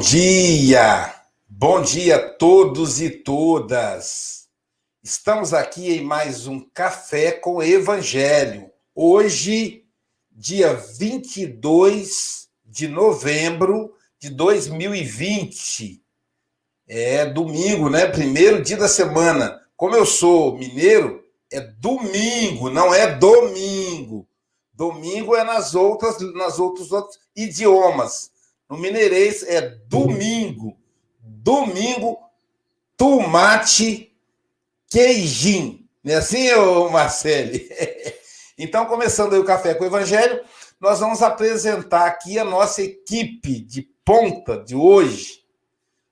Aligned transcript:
Dia! 0.00 1.14
Bom 1.46 1.82
dia 1.82 2.16
a 2.16 2.28
todos 2.30 3.02
e 3.02 3.10
todas! 3.10 4.48
Estamos 5.02 5.52
aqui 5.52 5.92
em 5.92 6.02
mais 6.02 6.46
um 6.46 6.58
Café 6.72 7.32
com 7.32 7.62
Evangelho. 7.62 8.70
Hoje, 8.94 9.84
dia 10.32 10.72
22 10.72 12.48
de 12.64 12.88
novembro 12.88 13.92
de 14.18 14.30
2020. 14.30 16.02
É 16.88 17.26
domingo, 17.26 17.90
né? 17.90 18.06
Primeiro 18.06 18.62
dia 18.62 18.78
da 18.78 18.88
semana. 18.88 19.60
Como 19.76 19.94
eu 19.94 20.06
sou 20.06 20.56
mineiro, 20.56 21.22
é 21.52 21.60
domingo, 21.60 22.70
não 22.70 22.94
é 22.94 23.06
domingo. 23.06 24.26
Domingo 24.72 25.36
é 25.36 25.44
nas 25.44 25.74
outras, 25.74 26.18
nas 26.32 26.58
outros, 26.58 26.90
outros 26.90 27.18
idiomas. 27.36 28.30
No 28.70 28.78
mineirês 28.78 29.42
é 29.42 29.60
domingo. 29.88 30.78
Domingo, 31.20 32.18
tomate, 32.96 34.16
queijinho. 34.88 35.80
Não 36.04 36.14
é 36.14 36.16
assim, 36.18 36.52
ô? 36.52 36.88
Então, 38.56 38.84
começando 38.84 39.32
aí 39.32 39.38
o 39.38 39.44
Café 39.44 39.74
com 39.74 39.84
o 39.84 39.86
Evangelho, 39.86 40.44
nós 40.78 41.00
vamos 41.00 41.22
apresentar 41.22 42.06
aqui 42.06 42.38
a 42.38 42.44
nossa 42.44 42.82
equipe 42.82 43.58
de 43.58 43.82
ponta 44.04 44.58
de 44.58 44.76
hoje. 44.76 45.42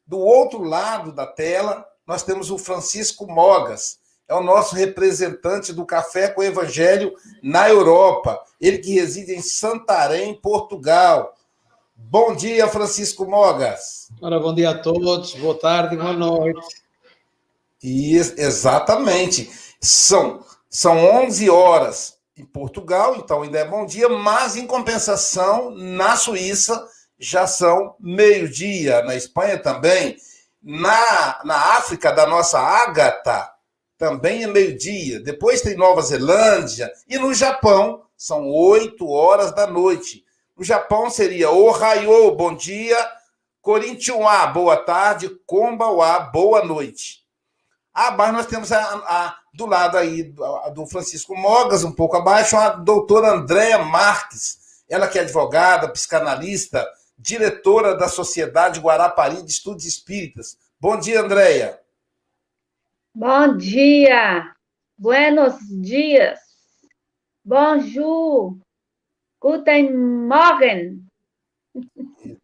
Do 0.07 0.19
outro 0.19 0.63
lado 0.63 1.13
da 1.13 1.27
tela, 1.27 1.87
nós 2.07 2.23
temos 2.23 2.51
o 2.51 2.57
Francisco 2.57 3.27
Mogas, 3.27 3.99
é 4.27 4.35
o 4.35 4.43
nosso 4.43 4.75
representante 4.75 5.75
do 5.75 5.85
Café 5.85 6.29
com 6.29 6.41
o 6.41 6.45
Evangelho 6.45 7.15
na 7.43 7.69
Europa. 7.69 8.43
Ele 8.59 8.79
que 8.79 8.95
reside 8.95 9.35
em 9.35 9.43
Santarém, 9.43 10.35
Portugal. 10.41 11.38
Bom 12.01 12.35
dia, 12.35 12.69
Francisco 12.69 13.27
Mogas. 13.27 14.09
Ora, 14.23 14.39
bom 14.39 14.55
dia 14.55 14.71
a 14.71 14.79
todos, 14.79 15.35
boa 15.35 15.59
tarde, 15.59 15.97
boa 15.97 16.13
noite. 16.13 16.65
E, 17.83 18.15
exatamente. 18.17 19.51
São, 19.81 20.45
são 20.71 20.97
11 21.25 21.51
horas 21.51 22.17
em 22.37 22.45
Portugal, 22.45 23.17
então 23.17 23.43
ainda 23.43 23.59
é 23.59 23.65
bom 23.65 23.85
dia, 23.85 24.09
mas 24.09 24.57
em 24.57 24.65
compensação, 24.65 25.71
na 25.73 26.17
Suíça 26.17 26.87
já 27.19 27.49
são 27.49 27.97
meio-dia, 27.99 29.03
na 29.03 29.17
Espanha 29.17 29.59
também. 29.59 30.17
Na, 30.63 31.41
na 31.45 31.77
África, 31.77 32.13
da 32.13 32.27
nossa 32.27 32.61
Ágata, 32.61 33.51
também 33.99 34.45
é 34.45 34.47
meio-dia. 34.47 35.21
Depois 35.21 35.63
tem 35.63 35.77
Nova 35.77 36.01
Zelândia. 36.01 36.91
E 37.09 37.19
no 37.19 37.35
Japão, 37.35 38.03
são 38.17 38.49
8 38.49 39.07
horas 39.09 39.53
da 39.53 39.67
noite. 39.67 40.25
O 40.59 40.65
Japão 40.65 41.09
seria 41.09 41.53
Ohio, 41.53 42.33
bom 42.33 42.53
dia, 42.53 42.97
Corinthians, 43.63 44.53
boa 44.53 44.77
tarde, 44.77 45.29
Kombawa, 45.47 46.19
boa 46.19 46.65
noite. 46.65 47.25
Ah, 47.95 48.11
mas 48.11 48.33
nós 48.33 48.47
temos 48.47 48.73
a, 48.73 48.81
a, 48.81 49.39
do 49.55 49.67
lado 49.67 49.97
aí 49.97 50.25
do, 50.25 50.71
do 50.71 50.87
Francisco 50.89 51.37
Mogas, 51.37 51.85
um 51.85 51.93
pouco 51.93 52.17
abaixo, 52.17 52.57
a 52.57 52.71
doutora 52.71 53.35
Andréa 53.35 53.79
Marques, 53.79 54.83
ela 54.89 55.07
que 55.07 55.17
é 55.17 55.23
advogada, 55.23 55.93
psicanalista, 55.93 56.85
diretora 57.17 57.95
da 57.97 58.09
Sociedade 58.09 58.81
Guarapari 58.81 59.41
de 59.45 59.53
Estudos 59.53 59.85
Espíritas. 59.85 60.59
Bom 60.81 60.99
dia, 60.99 61.21
Andréia. 61.21 61.79
Bom 63.15 63.57
dia, 63.57 64.53
buenos 64.99 65.55
dias, 65.81 66.41
bonjour, 67.45 68.59
Guten 69.41 69.93
Morgen. 70.27 71.05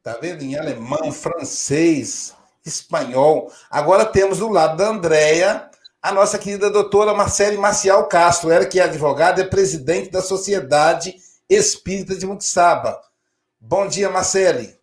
Tá 0.03 0.17
vendo? 0.21 0.43
Em 0.43 0.57
alemão, 0.57 1.11
francês, 1.11 2.35
espanhol. 2.65 3.51
Agora 3.71 4.05
temos 4.05 4.39
do 4.39 4.49
lado 4.49 4.77
da 4.77 4.89
Andréia 4.89 5.71
a 6.05 6.13
nossa 6.13 6.39
querida 6.39 6.71
doutora 6.71 7.15
Marcele 7.15 7.57
Marcial 7.57 8.07
Castro, 8.09 8.51
ela 8.51 8.67
que 8.67 8.79
é 8.79 8.83
advogada 8.83 9.41
e 9.41 9.49
presidente 9.49 10.11
da 10.11 10.21
Sociedade 10.21 11.17
Espírita 11.49 12.15
de 12.15 12.27
Muxaba. 12.27 13.01
Bom 13.59 13.89
dia, 13.89 14.11
Marcele. 14.11 14.79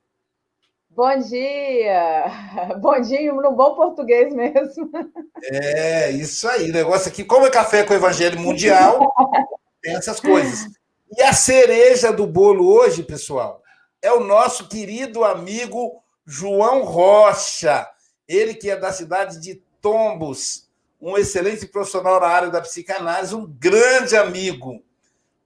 Bom 0.90 1.16
dia! 1.20 2.26
Bom 2.82 3.00
dia 3.00 3.32
no 3.32 3.52
bom 3.52 3.76
português 3.76 4.34
mesmo. 4.34 4.90
É, 5.44 6.10
isso 6.10 6.50
aí. 6.50 6.72
Negócio 6.72 7.10
aqui, 7.10 7.24
como 7.24 7.46
é 7.46 7.52
café 7.52 7.84
com 7.84 7.94
o 7.94 7.98
Evangelho 7.98 8.40
Mundial, 8.40 9.14
tem 9.82 9.96
essas 9.96 10.20
coisas. 10.20 10.68
E 11.18 11.22
a 11.22 11.34
cereja 11.34 12.12
do 12.14 12.26
bolo 12.26 12.74
hoje, 12.74 13.04
pessoal, 13.04 13.62
é 14.02 14.12
o 14.12 14.22
nosso 14.22 14.70
querido 14.70 15.24
amigo 15.24 16.02
João 16.26 16.84
Rocha. 16.84 17.88
Ele 18.28 18.54
que 18.54 18.70
é 18.70 18.78
da 18.78 18.94
cidade 18.94 19.40
de 19.40 19.62
Tombos, 19.82 20.70
um 21.02 21.18
excelente 21.18 21.66
profissional 21.66 22.20
na 22.20 22.28
área 22.28 22.50
da 22.50 22.62
psicanálise, 22.62 23.36
um 23.36 23.46
grande 23.46 24.16
amigo. 24.16 24.82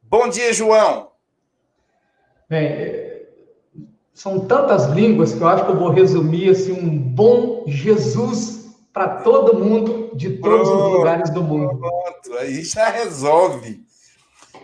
Bom 0.03 0.27
dia, 0.27 0.53
João. 0.53 1.11
Bem, 2.47 3.25
são 4.13 4.45
tantas 4.45 4.85
línguas 4.87 5.33
que 5.33 5.41
eu 5.41 5.47
acho 5.47 5.65
que 5.65 5.71
eu 5.71 5.79
vou 5.79 5.89
resumir 5.89 6.49
assim 6.49 6.73
um 6.73 6.97
bom 6.97 7.63
Jesus 7.67 8.75
para 8.93 9.21
todo 9.21 9.57
mundo 9.57 10.11
de 10.15 10.37
todos 10.37 10.69
pronto, 10.69 10.85
os 10.85 10.93
lugares 10.93 11.29
do 11.31 11.43
mundo. 11.43 11.77
Pronto, 11.77 12.37
aí 12.37 12.63
já 12.63 12.89
resolve. 12.89 13.84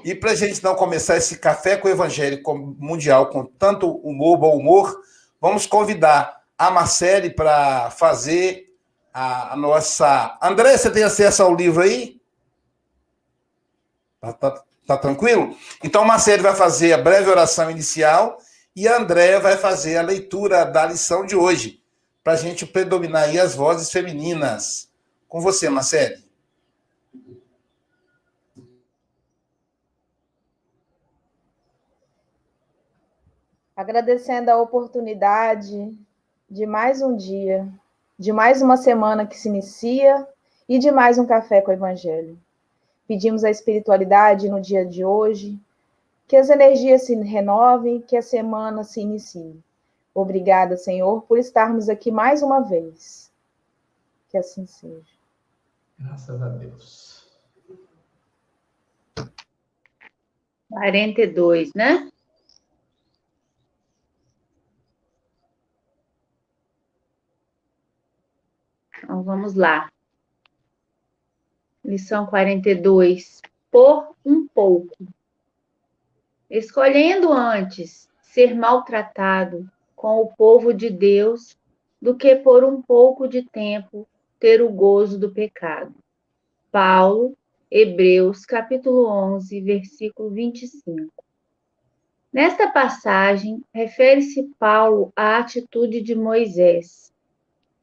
E 0.04 0.16
para 0.16 0.32
a 0.32 0.36
gente 0.36 0.64
não 0.64 0.76
começar 0.76 1.18
esse 1.18 1.38
café 1.38 1.78
com 1.78 1.88
o 1.88 1.92
evangélico 1.92 2.56
mundial 2.80 3.30
com 3.30 3.46
tanto 3.46 3.90
humor, 3.98 4.38
bom 4.38 4.58
humor, 4.58 5.02
vamos 5.40 5.66
convidar 5.66 6.42
a 6.58 6.72
Marcele 6.72 7.30
para 7.30 7.92
fazer 7.92 8.72
a, 9.14 9.56
nossa. 9.56 10.38
André, 10.42 10.78
você 10.78 10.90
tem 10.90 11.04
acesso 11.04 11.44
ao 11.44 11.56
livro 11.56 11.84
aí? 11.84 12.20
Tá, 14.20 14.34
tá, 14.34 14.64
tá 14.88 14.98
tranquilo? 14.98 15.56
Então, 15.84 16.06
Marcele 16.06 16.44
vai 16.44 16.56
fazer 16.56 16.94
a 16.94 16.98
breve 16.98 17.30
oração 17.30 17.70
inicial 17.70 18.38
e 18.76 18.88
a 18.88 18.98
Andréa 18.98 19.40
vai 19.40 19.58
fazer 19.58 19.98
a 19.98 20.02
leitura 20.02 20.64
da 20.64 20.86
lição 20.86 21.26
de 21.26 21.36
hoje, 21.36 21.82
para 22.24 22.34
a 22.34 22.38
gente 22.38 22.66
predominar 22.66 23.24
aí 23.24 23.40
as 23.40 23.56
vozes 23.56 23.92
femininas. 23.92 24.90
Com 25.28 25.42
você, 25.42 25.70
Marcele. 25.70 26.21
Agradecendo 33.82 34.52
a 34.52 34.62
oportunidade 34.62 35.98
de 36.48 36.66
mais 36.68 37.02
um 37.02 37.18
dia, 37.18 37.68
de 38.18 38.32
mais 38.32 38.62
uma 38.62 38.78
semana 38.78 39.26
que 39.26 39.36
se 39.36 39.50
inicia 39.50 40.28
e 40.70 40.78
de 40.78 40.92
mais 40.92 41.18
um 41.18 41.26
café 41.26 41.62
com 41.62 41.72
o 41.72 41.74
Evangelho. 41.74 42.38
Pedimos 43.08 43.44
a 43.44 43.50
espiritualidade 43.50 44.50
no 44.50 44.62
dia 44.62 44.86
de 44.86 45.04
hoje, 45.04 45.60
que 46.28 46.38
as 46.38 46.52
energias 46.52 47.04
se 47.04 47.16
renovem, 47.16 48.00
que 48.00 48.16
a 48.16 48.22
semana 48.22 48.84
se 48.84 49.02
inicie. 49.02 49.60
Obrigada, 50.14 50.78
Senhor, 50.78 51.24
por 51.24 51.40
estarmos 51.40 51.90
aqui 51.90 52.12
mais 52.12 52.44
uma 52.44 52.60
vez. 52.60 53.32
Que 54.30 54.38
assim 54.38 54.68
seja. 54.68 55.02
Graças 55.98 56.40
a 56.40 56.50
Deus. 56.50 57.28
42, 60.70 61.74
né? 61.74 62.12
Então, 69.04 69.24
vamos 69.24 69.56
lá. 69.56 69.92
Lição 71.84 72.28
42. 72.28 73.42
Por 73.72 74.16
um 74.24 74.48
pouco. 74.48 74.96
Escolhendo 76.50 77.32
antes 77.32 78.10
ser 78.22 78.54
maltratado 78.56 79.70
com 79.96 80.22
o 80.22 80.28
povo 80.36 80.74
de 80.74 80.90
Deus 80.90 81.58
do 82.02 82.16
que 82.16 82.36
por 82.36 82.64
um 82.64 82.82
pouco 82.82 83.28
de 83.28 83.44
tempo 83.44 84.08
ter 84.40 84.62
o 84.62 84.70
gozo 84.70 85.20
do 85.20 85.32
pecado. 85.32 85.94
Paulo, 86.72 87.38
Hebreus, 87.70 88.46
capítulo 88.46 89.08
11, 89.08 89.62
versículo 89.62 90.30
25. 90.30 91.12
Nesta 92.32 92.70
passagem, 92.70 93.64
refere-se 93.74 94.44
Paulo 94.58 95.12
à 95.16 95.38
atitude 95.38 96.02
de 96.02 96.16
Moisés, 96.16 97.11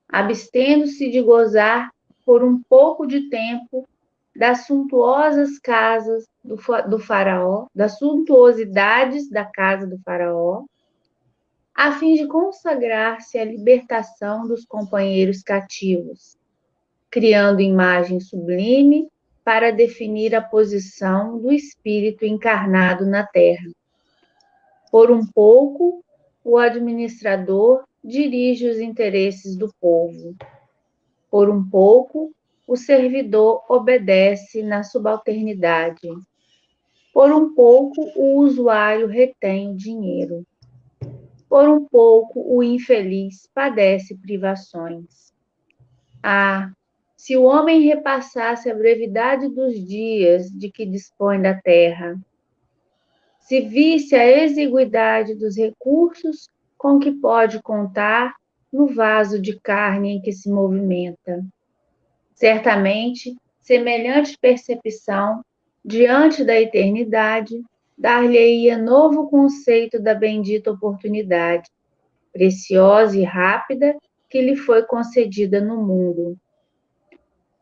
abstendo-se 0.08 1.10
de 1.10 1.20
gozar 1.20 1.90
por 2.24 2.42
um 2.42 2.60
pouco 2.68 3.06
de 3.06 3.28
tempo 3.28 3.86
das 4.34 4.66
suntuosas 4.66 5.58
casas 5.58 6.24
do, 6.42 6.56
do 6.88 6.98
faraó, 6.98 7.66
das 7.74 7.98
suntuosidades 7.98 9.28
da 9.28 9.44
casa 9.44 9.86
do 9.86 9.98
faraó, 9.98 10.64
a 11.74 11.92
fim 11.92 12.14
de 12.14 12.26
consagrar-se 12.26 13.38
à 13.38 13.44
libertação 13.44 14.46
dos 14.46 14.64
companheiros 14.64 15.42
cativos, 15.42 16.36
criando 17.10 17.60
imagem 17.60 18.20
sublime 18.20 19.08
para 19.44 19.70
definir 19.70 20.34
a 20.34 20.42
posição 20.42 21.38
do 21.38 21.52
espírito 21.52 22.24
encarnado 22.24 23.06
na 23.06 23.26
terra. 23.26 23.70
Por 24.90 25.10
um 25.10 25.26
pouco, 25.26 26.04
o 26.44 26.58
administrador 26.58 27.84
dirige 28.02 28.68
os 28.68 28.78
interesses 28.78 29.56
do 29.56 29.72
povo. 29.80 30.36
Por 31.30 31.50
um 31.50 31.68
pouco, 31.68 32.32
o 32.66 32.76
servidor 32.76 33.64
obedece 33.68 34.62
na 34.62 34.82
subalternidade. 34.82 36.08
Por 37.12 37.32
um 37.32 37.54
pouco, 37.54 38.00
o 38.16 38.38
usuário 38.38 39.06
retém 39.06 39.70
o 39.70 39.76
dinheiro. 39.76 40.46
Por 41.48 41.68
um 41.68 41.84
pouco, 41.84 42.44
o 42.46 42.62
infeliz 42.62 43.48
padece 43.54 44.16
privações. 44.16 45.32
Ah, 46.22 46.70
se 47.16 47.36
o 47.36 47.44
homem 47.44 47.82
repassasse 47.82 48.70
a 48.70 48.74
brevidade 48.74 49.48
dos 49.48 49.74
dias 49.74 50.50
de 50.50 50.70
que 50.70 50.86
dispõe 50.86 51.40
da 51.40 51.54
terra, 51.54 52.16
se 53.40 53.62
visse 53.62 54.14
a 54.14 54.26
exiguidade 54.26 55.34
dos 55.34 55.56
recursos 55.56 56.48
com 56.78 56.98
que 57.00 57.10
pode 57.10 57.60
contar 57.60 58.36
no 58.72 58.86
vaso 58.86 59.40
de 59.40 59.58
carne 59.60 60.12
em 60.12 60.22
que 60.22 60.32
se 60.32 60.48
movimenta. 60.48 61.44
Certamente, 62.34 63.36
semelhante 63.60 64.38
percepção, 64.40 65.44
diante 65.84 66.44
da 66.44 66.58
eternidade, 66.58 67.60
dar-lhe-ia 67.96 68.78
novo 68.78 69.28
conceito 69.28 70.00
da 70.00 70.14
bendita 70.14 70.70
oportunidade, 70.70 71.68
preciosa 72.32 73.18
e 73.18 73.24
rápida, 73.24 73.96
que 74.30 74.40
lhe 74.40 74.54
foi 74.54 74.84
concedida 74.84 75.60
no 75.60 75.82
mundo. 75.84 76.38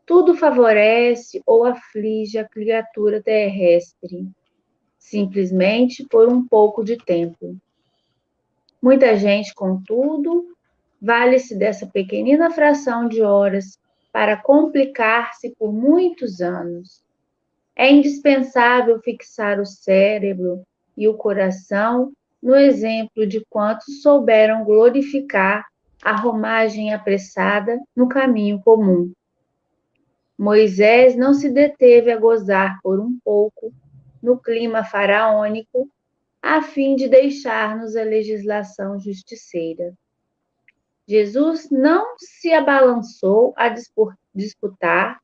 Tudo 0.05 0.35
favorece 0.35 1.41
ou 1.45 1.65
aflige 1.65 2.37
a 2.37 2.47
criatura 2.47 3.21
terrestre, 3.21 4.29
simplesmente 4.99 6.05
por 6.07 6.29
um 6.29 6.45
pouco 6.45 6.83
de 6.83 6.97
tempo. 6.97 7.57
Muita 8.81 9.15
gente, 9.15 9.53
contudo, 9.53 10.55
vale-se 11.01 11.55
dessa 11.55 11.87
pequenina 11.87 12.51
fração 12.51 13.07
de 13.07 13.21
horas 13.21 13.77
para 14.11 14.37
complicar-se 14.37 15.55
por 15.57 15.71
muitos 15.71 16.41
anos. 16.41 17.03
É 17.75 17.91
indispensável 17.91 18.99
fixar 19.01 19.59
o 19.59 19.65
cérebro 19.65 20.63
e 20.95 21.07
o 21.07 21.13
coração 21.13 22.11
no 22.41 22.55
exemplo 22.55 23.25
de 23.25 23.45
quantos 23.49 24.01
souberam 24.01 24.63
glorificar 24.63 25.65
a 26.03 26.15
romagem 26.15 26.93
apressada 26.93 27.79
no 27.95 28.07
caminho 28.07 28.61
comum. 28.63 29.11
Moisés 30.37 31.15
não 31.15 31.33
se 31.33 31.49
deteve 31.49 32.11
a 32.11 32.17
gozar 32.17 32.79
por 32.81 32.99
um 32.99 33.17
pouco 33.23 33.73
no 34.21 34.37
clima 34.37 34.83
faraônico, 34.83 35.89
a 36.47 36.61
fim 36.61 36.95
de 36.95 37.09
deixar-nos 37.09 37.97
a 37.97 38.03
legislação 38.03 38.97
justiceira. 38.97 39.93
Jesus 41.05 41.69
não 41.69 42.15
se 42.17 42.53
abalançou 42.53 43.53
a 43.57 43.67
disputar, 44.33 45.19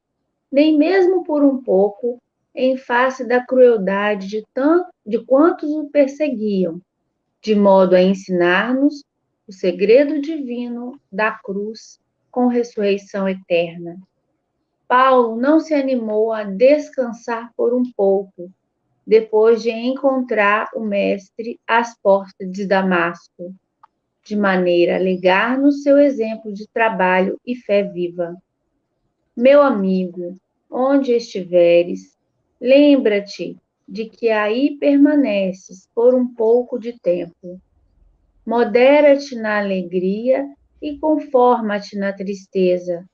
nem 0.52 0.78
mesmo 0.78 1.24
por 1.24 1.42
um 1.42 1.64
pouco, 1.64 2.22
em 2.54 2.76
face 2.76 3.26
da 3.26 3.42
crueldade 3.42 4.28
de, 4.28 4.46
tanto, 4.54 4.90
de 5.06 5.24
quantos 5.24 5.72
o 5.72 5.90
perseguiam, 5.90 6.82
de 7.42 7.56
modo 7.56 7.96
a 7.96 8.02
ensinar-nos 8.02 9.02
o 9.48 9.54
segredo 9.54 10.20
divino 10.20 11.00
da 11.10 11.32
cruz 11.32 12.02
com 12.30 12.48
ressurreição 12.48 13.30
eterna. 13.30 13.98
Paulo 14.90 15.38
não 15.38 15.62
se 15.62 15.74
animou 15.74 16.34
a 16.34 16.44
descansar 16.44 17.50
por 17.56 17.74
um 17.74 17.84
pouco, 17.96 18.52
depois 19.06 19.62
de 19.62 19.70
encontrar 19.70 20.70
o 20.74 20.80
Mestre 20.80 21.60
às 21.68 21.98
portas 22.00 22.52
de 22.52 22.66
Damasco, 22.66 23.54
de 24.24 24.36
maneira 24.36 24.96
a 24.96 25.00
legar-nos 25.00 25.84
seu 25.84 25.98
exemplo 25.98 26.54
de 26.54 26.68
trabalho 26.68 27.40
e 27.46 27.56
fé 27.56 27.84
viva. 27.84 28.36
Meu 29.36 29.62
amigo, 29.62 30.38
onde 30.72 31.12
estiveres, 31.12 32.18
lembra-te 32.60 33.58
de 33.88 34.06
que 34.06 34.30
aí 34.30 34.78
permaneces 34.78 35.90
por 35.94 36.16
um 36.16 36.26
pouco 36.34 36.80
de 36.80 36.98
tempo. 37.00 37.60
Modera-te 38.46 39.36
na 39.36 39.60
alegria 39.60 40.50
e 40.82 40.98
conforma-te 40.98 41.98
na 41.98 42.14
tristeza, 42.14 43.06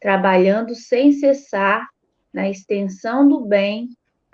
trabalhando 0.00 0.74
sem 0.74 1.12
cessar 1.12 1.88
na 2.32 2.48
extensão 2.48 3.26
do 3.26 3.40
bem, 3.40 3.88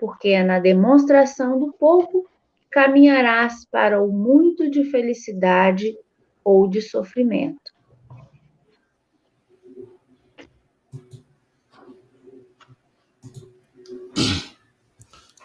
porque 0.05 0.29
é 0.29 0.43
na 0.43 0.59
demonstração 0.59 1.59
do 1.59 1.73
pouco 1.73 2.29
caminharás 2.69 3.65
para 3.65 3.99
o 3.99 4.11
muito 4.11 4.69
de 4.69 4.83
felicidade 4.91 5.97
ou 6.43 6.67
de 6.67 6.79
sofrimento. 6.79 7.73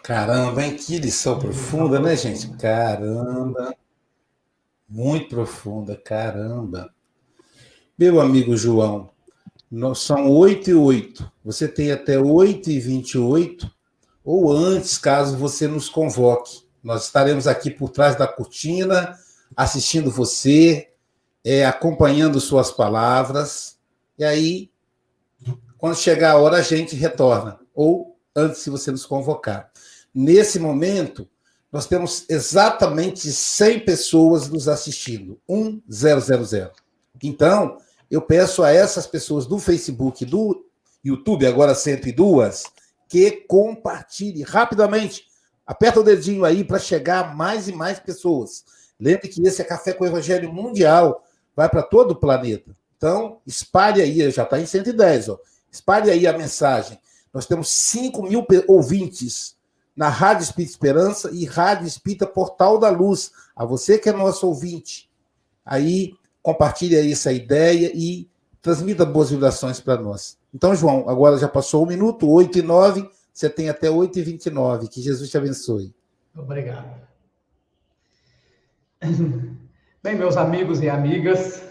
Caramba, 0.03 0.63
hein? 0.63 0.75
Que 0.75 0.99
lição 0.99 1.39
profunda, 1.39 1.99
né, 1.99 2.15
gente? 2.15 2.47
Caramba. 2.57 3.75
Muito 4.87 5.29
profunda, 5.29 5.95
caramba. 5.95 6.93
Meu 7.97 8.21
amigo 8.21 8.55
João, 8.55 9.09
são 9.95 10.29
8 10.29 10.69
e 10.69 10.73
8. 10.75 11.31
Você 11.43 11.67
tem 11.67 11.91
até 11.91 12.19
8 12.19 12.69
e 12.69 12.79
28, 12.79 13.80
ou 14.23 14.51
antes, 14.51 14.97
caso 14.97 15.37
você 15.37 15.67
nos 15.67 15.89
convoque. 15.89 16.63
Nós 16.83 17.05
estaremos 17.05 17.47
aqui 17.47 17.69
por 17.69 17.89
trás 17.89 18.15
da 18.15 18.27
cortina, 18.27 19.17
assistindo 19.55 20.09
você, 20.09 20.89
é, 21.43 21.65
acompanhando 21.65 22.39
suas 22.39 22.71
palavras, 22.71 23.77
e 24.17 24.23
aí, 24.23 24.71
quando 25.77 25.95
chegar 25.95 26.33
a 26.33 26.37
hora, 26.37 26.57
a 26.57 26.61
gente 26.61 26.95
retorna, 26.95 27.59
ou 27.73 28.19
antes, 28.35 28.61
se 28.61 28.69
você 28.69 28.91
nos 28.91 29.05
convocar. 29.05 29.71
Nesse 30.13 30.59
momento, 30.59 31.27
nós 31.71 31.87
temos 31.87 32.25
exatamente 32.29 33.31
100 33.31 33.79
pessoas 33.79 34.49
nos 34.49 34.67
assistindo, 34.67 35.39
1000. 35.47 36.69
Então, 37.23 37.77
eu 38.09 38.21
peço 38.21 38.61
a 38.61 38.71
essas 38.71 39.07
pessoas 39.07 39.45
do 39.47 39.57
Facebook, 39.57 40.25
do 40.25 40.65
YouTube, 41.03 41.47
agora 41.47 41.73
102, 41.73 42.63
que 43.11 43.43
compartilhe 43.45 44.41
rapidamente. 44.41 45.25
Aperta 45.67 45.99
o 45.99 46.03
dedinho 46.03 46.45
aí 46.45 46.63
para 46.63 46.79
chegar 46.79 47.25
a 47.25 47.35
mais 47.35 47.67
e 47.67 47.73
mais 47.73 47.99
pessoas. 47.99 48.63
Lembre 48.97 49.27
que 49.27 49.45
esse 49.45 49.61
é 49.61 49.65
Café 49.65 49.91
com 49.91 50.05
Evangelho 50.05 50.51
Mundial 50.53 51.21
vai 51.53 51.67
para 51.67 51.83
todo 51.83 52.11
o 52.11 52.15
planeta. 52.15 52.73
Então, 52.95 53.41
espalhe 53.45 54.01
aí, 54.01 54.31
já 54.31 54.43
está 54.43 54.61
em 54.61 54.65
110, 54.65 55.27
ó. 55.27 55.39
espalhe 55.69 56.09
aí 56.09 56.25
a 56.25 56.37
mensagem. 56.37 56.97
Nós 57.33 57.45
temos 57.45 57.67
5 57.69 58.23
mil 58.23 58.47
ouvintes 58.65 59.57
na 59.93 60.07
Rádio 60.07 60.43
Espírita 60.43 60.71
Esperança 60.71 61.31
e 61.33 61.43
Rádio 61.43 61.87
Espírita 61.87 62.25
Portal 62.25 62.77
da 62.77 62.89
Luz. 62.89 63.33
A 63.53 63.65
você 63.65 63.97
que 63.97 64.07
é 64.07 64.13
nosso 64.13 64.47
ouvinte, 64.47 65.11
aí 65.65 66.13
compartilhe 66.41 66.95
aí 66.95 67.11
essa 67.11 67.33
ideia 67.33 67.91
e 67.93 68.29
transmita 68.61 69.05
boas 69.05 69.31
vibrações 69.31 69.81
para 69.81 69.97
nós. 69.97 70.39
Então, 70.53 70.75
João, 70.75 71.07
agora 71.07 71.37
já 71.37 71.47
passou 71.47 71.83
um 71.83 71.87
minuto, 71.87 72.29
8 72.29 72.59
e 72.59 72.61
9, 72.61 73.09
você 73.33 73.49
tem 73.49 73.69
até 73.69 73.89
8 73.89 74.19
e 74.19 74.21
29. 74.21 74.87
Que 74.87 75.01
Jesus 75.01 75.29
te 75.29 75.37
abençoe. 75.37 75.93
Obrigado. 76.35 76.89
Bem, 80.03 80.15
meus 80.15 80.37
amigos 80.37 80.81
e 80.81 80.89
amigas, 80.89 81.63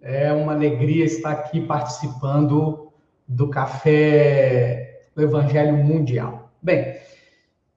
é 0.00 0.32
uma 0.32 0.52
alegria 0.52 1.04
estar 1.04 1.32
aqui 1.32 1.60
participando 1.60 2.92
do 3.26 3.48
Café 3.48 5.06
do 5.14 5.22
Evangelho 5.22 5.76
Mundial. 5.76 6.50
Bem, 6.62 6.98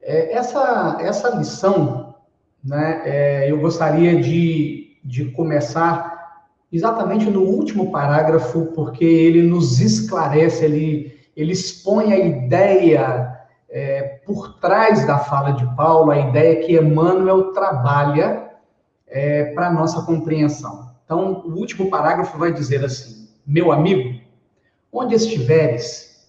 é, 0.02 0.34
essa, 0.34 0.98
essa 1.02 1.30
lição, 1.36 2.16
né, 2.64 3.02
é, 3.06 3.52
eu 3.52 3.60
gostaria 3.60 4.22
de, 4.22 4.98
de 5.04 5.26
começar 5.32 6.09
exatamente 6.72 7.30
no 7.30 7.42
último 7.42 7.92
parágrafo, 7.92 8.68
porque 8.68 9.04
ele 9.04 9.42
nos 9.42 9.80
esclarece, 9.80 10.66
ele, 10.66 11.20
ele 11.36 11.54
expõe 11.54 12.14
a 12.14 12.20
ideia 12.20 13.40
é, 13.70 14.20
por 14.26 14.60
trás 14.60 15.06
da 15.06 15.20
fala 15.20 15.52
de 15.52 15.66
Paulo, 15.76 16.12
a 16.12 16.20
ideia 16.20 16.64
que 16.64 16.78
Emmanuel 16.78 17.52
trabalha 17.54 18.50
é, 19.08 19.46
para 19.54 19.72
nossa 19.72 20.02
compreensão. 20.04 20.90
Então, 21.06 21.42
o 21.46 21.54
último 21.58 21.90
parágrafo 21.90 22.38
vai 22.38 22.54
dizer 22.54 22.86
assim: 22.86 23.28
Meu 23.46 23.72
amigo, 23.72 24.20
onde 24.92 25.16
estiveres, 25.16 26.28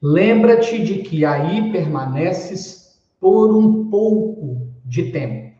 lembra-te 0.00 0.82
de 0.82 0.98
que 0.98 1.24
aí 1.24 1.72
permaneces 1.72 3.00
por 3.18 3.56
um 3.56 3.88
pouco 3.88 4.66
de 4.84 5.10
tempo. 5.12 5.52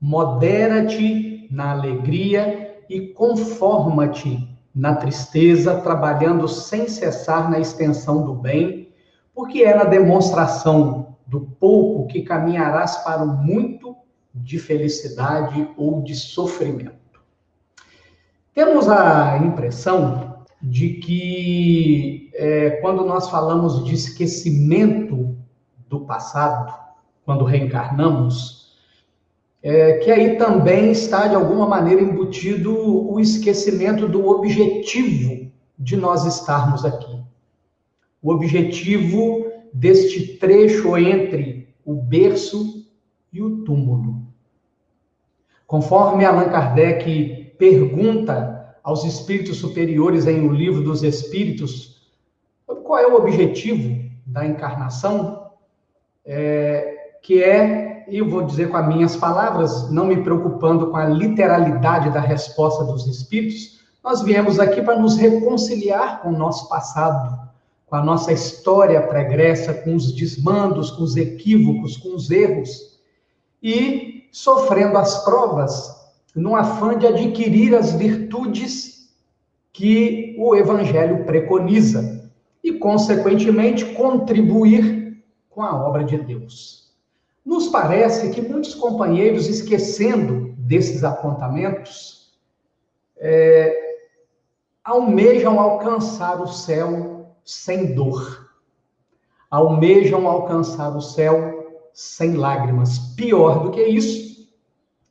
Modera-te 0.00 1.46
na 1.50 1.72
alegria 1.72 2.63
e 2.94 3.08
conforma-te 3.08 4.48
na 4.72 4.94
tristeza, 4.94 5.80
trabalhando 5.80 6.46
sem 6.46 6.86
cessar 6.86 7.50
na 7.50 7.58
extensão 7.58 8.24
do 8.24 8.34
bem, 8.34 8.88
porque 9.34 9.64
é 9.64 9.74
na 9.74 9.82
demonstração 9.82 11.16
do 11.26 11.40
pouco 11.40 12.06
que 12.06 12.22
caminharás 12.22 12.98
para 12.98 13.24
o 13.24 13.26
muito 13.26 13.96
de 14.32 14.60
felicidade 14.60 15.68
ou 15.76 16.02
de 16.02 16.14
sofrimento. 16.14 17.20
Temos 18.54 18.88
a 18.88 19.38
impressão 19.38 20.44
de 20.62 20.90
que 20.90 22.30
é, 22.34 22.70
quando 22.80 23.04
nós 23.04 23.28
falamos 23.28 23.84
de 23.84 23.94
esquecimento 23.94 25.36
do 25.88 26.00
passado, 26.00 26.72
quando 27.24 27.44
reencarnamos, 27.44 28.63
é, 29.64 29.94
que 29.94 30.10
aí 30.10 30.36
também 30.36 30.92
está 30.92 31.26
de 31.26 31.34
alguma 31.34 31.66
maneira 31.66 32.02
embutido 32.02 32.76
o 33.10 33.18
esquecimento 33.18 34.06
do 34.06 34.28
objetivo 34.28 35.50
de 35.78 35.96
nós 35.96 36.26
estarmos 36.26 36.84
aqui. 36.84 37.18
O 38.22 38.30
objetivo 38.30 39.50
deste 39.72 40.36
trecho 40.36 40.98
entre 40.98 41.74
o 41.82 41.94
berço 41.94 42.86
e 43.32 43.40
o 43.40 43.64
túmulo. 43.64 44.22
Conforme 45.66 46.26
Allan 46.26 46.50
Kardec 46.50 47.54
pergunta 47.58 48.76
aos 48.82 49.02
espíritos 49.02 49.56
superiores 49.56 50.26
em 50.26 50.46
O 50.46 50.52
Livro 50.52 50.82
dos 50.82 51.02
Espíritos, 51.02 52.12
qual 52.66 52.98
é 52.98 53.06
o 53.06 53.14
objetivo 53.16 54.04
da 54.26 54.46
encarnação, 54.46 55.52
é, 56.22 57.16
que 57.22 57.42
é, 57.42 57.93
eu 58.08 58.28
vou 58.28 58.42
dizer 58.42 58.70
com 58.70 58.76
as 58.76 58.86
minhas 58.88 59.16
palavras, 59.16 59.90
não 59.90 60.06
me 60.06 60.22
preocupando 60.22 60.88
com 60.88 60.96
a 60.96 61.06
literalidade 61.06 62.10
da 62.10 62.20
resposta 62.20 62.84
dos 62.84 63.06
espíritos, 63.06 63.80
nós 64.02 64.22
viemos 64.22 64.60
aqui 64.60 64.82
para 64.82 64.98
nos 64.98 65.16
reconciliar 65.16 66.20
com 66.20 66.28
o 66.28 66.38
nosso 66.38 66.68
passado, 66.68 67.48
com 67.86 67.96
a 67.96 68.04
nossa 68.04 68.32
história 68.32 69.00
pregressa, 69.00 69.72
com 69.72 69.94
os 69.94 70.12
desmandos, 70.12 70.90
com 70.90 71.02
os 71.02 71.16
equívocos, 71.16 71.96
com 71.96 72.14
os 72.14 72.30
erros, 72.30 72.98
e 73.62 74.28
sofrendo 74.30 74.98
as 74.98 75.24
provas 75.24 75.94
no 76.34 76.54
afã 76.54 76.98
de 76.98 77.06
adquirir 77.06 77.74
as 77.74 77.92
virtudes 77.92 79.08
que 79.72 80.36
o 80.38 80.54
Evangelho 80.54 81.24
preconiza 81.24 82.30
e, 82.62 82.72
consequentemente, 82.72 83.84
contribuir 83.94 85.22
com 85.48 85.62
a 85.62 85.74
obra 85.86 86.04
de 86.04 86.18
Deus. 86.18 86.83
Nos 87.44 87.68
parece 87.68 88.30
que 88.30 88.40
muitos 88.40 88.74
companheiros, 88.74 89.48
esquecendo 89.48 90.54
desses 90.56 91.04
apontamentos, 91.04 92.32
é, 93.16 93.96
almejam 94.82 95.60
alcançar 95.60 96.40
o 96.40 96.46
céu 96.46 97.34
sem 97.44 97.94
dor, 97.94 98.50
almejam 99.50 100.26
alcançar 100.26 100.96
o 100.96 101.02
céu 101.02 101.82
sem 101.92 102.34
lágrimas. 102.34 102.98
Pior 103.14 103.62
do 103.62 103.70
que 103.70 103.82
isso, 103.82 104.48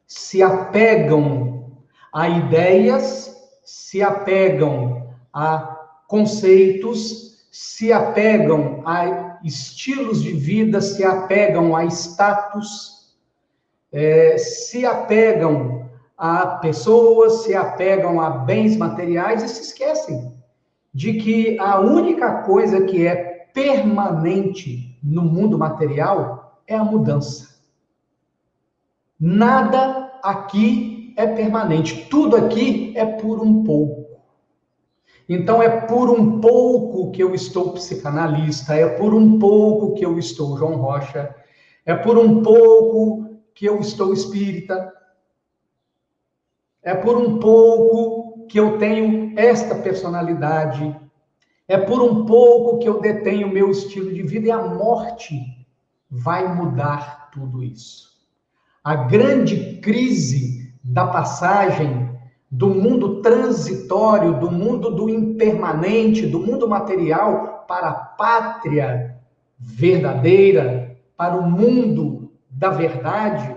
se 0.08 0.42
apegam 0.42 1.72
a 2.12 2.28
ideias, 2.28 3.36
se 3.64 4.02
apegam 4.02 5.14
a 5.32 5.80
conceitos, 6.08 7.48
se 7.52 7.94
apegam 7.94 8.82
a 8.86 9.40
estilos 9.84 10.24
de 10.24 10.32
vida, 10.32 10.80
se 10.80 11.04
apegam 11.04 11.76
a 11.76 11.84
status, 11.86 13.14
é, 13.92 14.38
se 14.38 14.86
apegam 14.86 15.90
a 16.18 16.46
pessoas, 16.58 17.44
se 17.44 17.54
apegam 17.54 18.22
a 18.22 18.30
bens 18.30 18.78
materiais 18.78 19.44
e 19.44 19.50
se 19.50 19.62
esquecem 19.62 20.34
de 20.94 21.16
que 21.16 21.60
a 21.60 21.80
única 21.82 22.44
coisa 22.44 22.86
que 22.86 23.06
é 23.06 23.50
permanente 23.54 24.98
no 25.04 25.24
mundo 25.24 25.58
material 25.58 26.62
é 26.66 26.76
a 26.76 26.84
mudança. 26.84 27.62
Nada 29.20 30.18
aqui 30.24 31.14
é 31.18 31.28
permanente, 31.28 32.08
tudo 32.10 32.38
aqui 32.38 32.94
é 32.96 33.06
por 33.06 33.42
um 33.42 33.64
pouco. 33.66 34.03
Então 35.28 35.62
é 35.62 35.82
por 35.82 36.10
um 36.10 36.42
pouco 36.42 37.12
que 37.12 37.24
eu 37.24 37.34
estou 37.34 37.74
psicanalista, 37.74 38.76
é 38.76 38.88
por 38.88 39.14
um 39.14 39.40
pouco 39.40 39.94
que 39.94 40.06
eu 40.06 40.20
estou 40.20 40.58
João 40.58 40.76
Rocha, 40.76 41.34
é 41.86 41.96
por 41.96 42.18
um 42.18 42.42
pouco 42.42 43.40
que 43.54 43.66
eu 43.66 43.80
estou 43.80 44.14
espírita, 44.14 44.92
é 46.82 46.94
por 46.94 47.18
um 47.18 47.40
pouco 47.40 48.46
que 48.48 48.60
eu 48.60 48.78
tenho 48.78 49.34
esta 49.38 49.76
personalidade, 49.76 50.96
é 51.68 51.78
por 51.78 52.02
um 52.02 52.26
pouco 52.26 52.80
que 52.80 52.90
eu 52.90 53.00
detenho 53.00 53.48
meu 53.48 53.72
estilo 53.72 54.14
de 54.14 54.22
vida 54.24 54.48
e 54.48 54.52
a 54.52 54.62
morte 54.62 55.66
vai 56.10 56.54
mudar 56.54 57.30
tudo 57.32 57.64
isso. 57.64 58.12
A 58.84 58.96
grande 58.96 59.80
crise 59.80 60.74
da 60.84 61.08
passagem 61.08 62.13
do 62.54 62.70
mundo 62.70 63.20
transitório, 63.20 64.40
do 64.40 64.52
mundo 64.52 64.92
do 64.92 65.10
impermanente, 65.10 66.28
do 66.28 66.40
mundo 66.40 66.70
material 66.70 67.66
para 67.68 67.90
a 67.90 67.94
pátria 67.94 69.18
verdadeira, 69.58 70.96
para 71.18 71.36
o 71.36 71.50
mundo 71.50 72.32
da 72.52 72.70
verdade, 72.70 73.56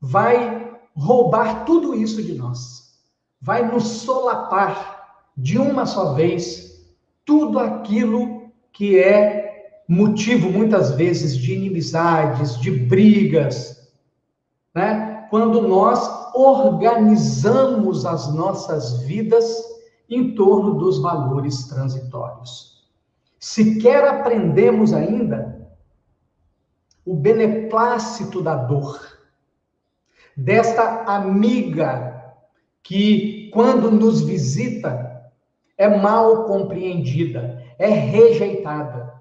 vai 0.00 0.70
roubar 0.94 1.64
tudo 1.64 1.96
isso 1.96 2.22
de 2.22 2.34
nós. 2.34 2.92
Vai 3.40 3.68
nos 3.68 3.88
solapar 3.88 5.24
de 5.36 5.58
uma 5.58 5.84
só 5.84 6.14
vez 6.14 6.80
tudo 7.24 7.58
aquilo 7.58 8.52
que 8.72 9.00
é 9.00 9.82
motivo 9.88 10.48
muitas 10.48 10.92
vezes 10.92 11.36
de 11.36 11.54
inimizades, 11.54 12.56
de 12.60 12.70
brigas, 12.70 13.92
né? 14.72 15.11
Quando 15.32 15.62
nós 15.62 15.98
organizamos 16.34 18.04
as 18.04 18.30
nossas 18.34 19.00
vidas 19.04 19.64
em 20.06 20.34
torno 20.34 20.74
dos 20.74 21.00
valores 21.00 21.66
transitórios. 21.68 22.86
Sequer 23.40 24.04
aprendemos 24.04 24.92
ainda 24.92 25.66
o 27.02 27.14
beneplácito 27.14 28.42
da 28.42 28.56
dor, 28.56 29.00
desta 30.36 31.04
amiga 31.04 32.34
que, 32.82 33.48
quando 33.54 33.90
nos 33.90 34.20
visita, 34.20 35.32
é 35.78 35.88
mal 35.96 36.44
compreendida, 36.44 37.64
é 37.78 37.88
rejeitada. 37.88 39.14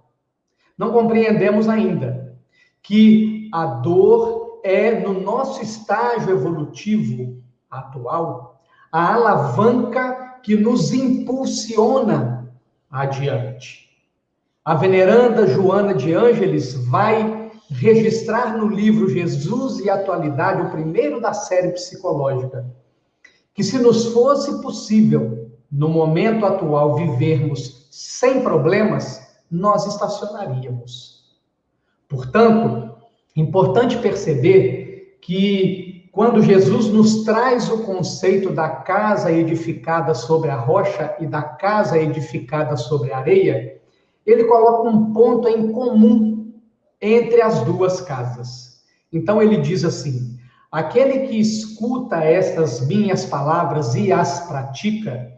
Não 0.77 0.91
compreendemos 0.91 1.69
ainda 1.69 2.37
que 2.83 3.49
a 3.53 3.65
dor 3.65 4.40
é, 4.63 4.99
no 4.99 5.19
nosso 5.19 5.61
estágio 5.61 6.31
evolutivo 6.31 7.41
atual, 7.69 8.61
a 8.91 9.13
alavanca 9.13 10.39
que 10.43 10.55
nos 10.55 10.93
impulsiona 10.93 12.51
adiante. 12.89 13.89
A 14.63 14.75
veneranda 14.75 15.47
Joana 15.47 15.93
de 15.93 16.13
Ângeles 16.13 16.73
vai 16.87 17.51
registrar 17.69 18.57
no 18.57 18.67
livro 18.67 19.09
Jesus 19.09 19.79
e 19.79 19.89
Atualidade, 19.89 20.61
o 20.61 20.71
primeiro 20.71 21.21
da 21.21 21.33
série 21.33 21.71
psicológica, 21.71 22.65
que 23.53 23.63
se 23.63 23.79
nos 23.79 24.07
fosse 24.07 24.61
possível, 24.61 25.49
no 25.71 25.87
momento 25.87 26.45
atual, 26.45 26.95
vivermos 26.95 27.87
sem 27.89 28.41
problemas, 28.41 29.21
nós 29.49 29.85
estacionaríamos. 29.85 31.21
Portanto, 32.09 32.90
Importante 33.35 33.97
perceber 33.97 35.17
que 35.21 36.09
quando 36.11 36.43
Jesus 36.43 36.87
nos 36.87 37.23
traz 37.23 37.69
o 37.69 37.83
conceito 37.83 38.51
da 38.51 38.67
casa 38.67 39.31
edificada 39.31 40.13
sobre 40.13 40.49
a 40.49 40.57
rocha 40.57 41.15
e 41.19 41.25
da 41.25 41.41
casa 41.41 41.97
edificada 41.97 42.75
sobre 42.75 43.13
a 43.13 43.19
areia, 43.19 43.79
ele 44.25 44.43
coloca 44.43 44.89
um 44.89 45.13
ponto 45.13 45.47
em 45.47 45.71
comum 45.71 46.51
entre 47.01 47.41
as 47.41 47.61
duas 47.61 48.01
casas. 48.01 48.81
Então 49.11 49.41
ele 49.41 49.57
diz 49.57 49.85
assim: 49.85 50.37
aquele 50.69 51.27
que 51.27 51.39
escuta 51.39 52.17
estas 52.17 52.85
minhas 52.85 53.25
palavras 53.25 53.95
e 53.95 54.11
as 54.11 54.47
pratica, 54.47 55.31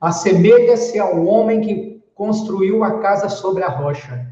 assemelha-se 0.00 1.00
ao 1.00 1.24
homem 1.24 1.60
que 1.60 2.02
construiu 2.14 2.84
a 2.84 3.00
casa 3.00 3.28
sobre 3.28 3.64
a 3.64 3.68
rocha. 3.68 4.30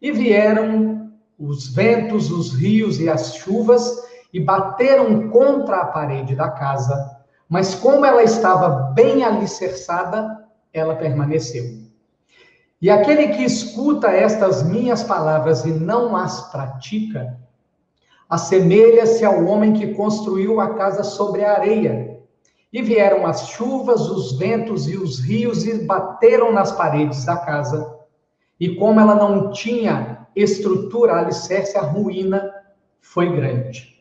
E 0.00 0.12
vieram 0.12 1.01
os 1.42 1.68
ventos, 1.68 2.30
os 2.30 2.52
rios 2.54 3.00
e 3.00 3.08
as 3.08 3.34
chuvas 3.34 4.00
e 4.32 4.38
bateram 4.38 5.28
contra 5.28 5.78
a 5.78 5.86
parede 5.86 6.36
da 6.36 6.48
casa, 6.48 7.18
mas 7.48 7.74
como 7.74 8.06
ela 8.06 8.22
estava 8.22 8.92
bem 8.94 9.24
alicerçada, 9.24 10.46
ela 10.72 10.94
permaneceu. 10.94 11.82
E 12.80 12.88
aquele 12.88 13.28
que 13.28 13.42
escuta 13.42 14.08
estas 14.08 14.62
minhas 14.62 15.02
palavras 15.02 15.64
e 15.64 15.70
não 15.70 16.16
as 16.16 16.50
pratica, 16.50 17.36
assemelha-se 18.30 19.24
ao 19.24 19.44
homem 19.44 19.72
que 19.72 19.94
construiu 19.94 20.60
a 20.60 20.74
casa 20.74 21.02
sobre 21.02 21.44
a 21.44 21.54
areia. 21.54 22.18
E 22.72 22.80
vieram 22.80 23.26
as 23.26 23.48
chuvas, 23.48 24.08
os 24.08 24.38
ventos 24.38 24.88
e 24.88 24.96
os 24.96 25.20
rios 25.20 25.66
e 25.66 25.84
bateram 25.84 26.52
nas 26.52 26.72
paredes 26.72 27.24
da 27.26 27.36
casa. 27.36 27.98
E 28.58 28.74
como 28.76 28.98
ela 28.98 29.14
não 29.14 29.50
tinha 29.50 30.21
estrutura, 30.34 31.14
alicerce, 31.14 31.76
a 31.76 31.82
ruína 31.82 32.52
foi 33.00 33.34
grande. 33.34 33.92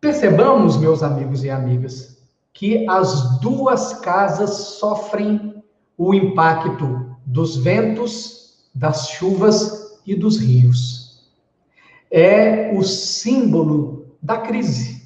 Percebamos, 0.00 0.76
meus 0.78 1.02
amigos 1.02 1.44
e 1.44 1.50
amigas, 1.50 2.18
que 2.52 2.88
as 2.88 3.38
duas 3.40 4.00
casas 4.00 4.50
sofrem 4.78 5.62
o 5.96 6.14
impacto 6.14 7.16
dos 7.26 7.56
ventos, 7.56 8.58
das 8.74 9.10
chuvas 9.10 10.00
e 10.06 10.14
dos 10.14 10.38
rios. 10.38 11.28
É 12.10 12.72
o 12.74 12.82
símbolo 12.82 14.06
da 14.22 14.38
crise. 14.38 15.00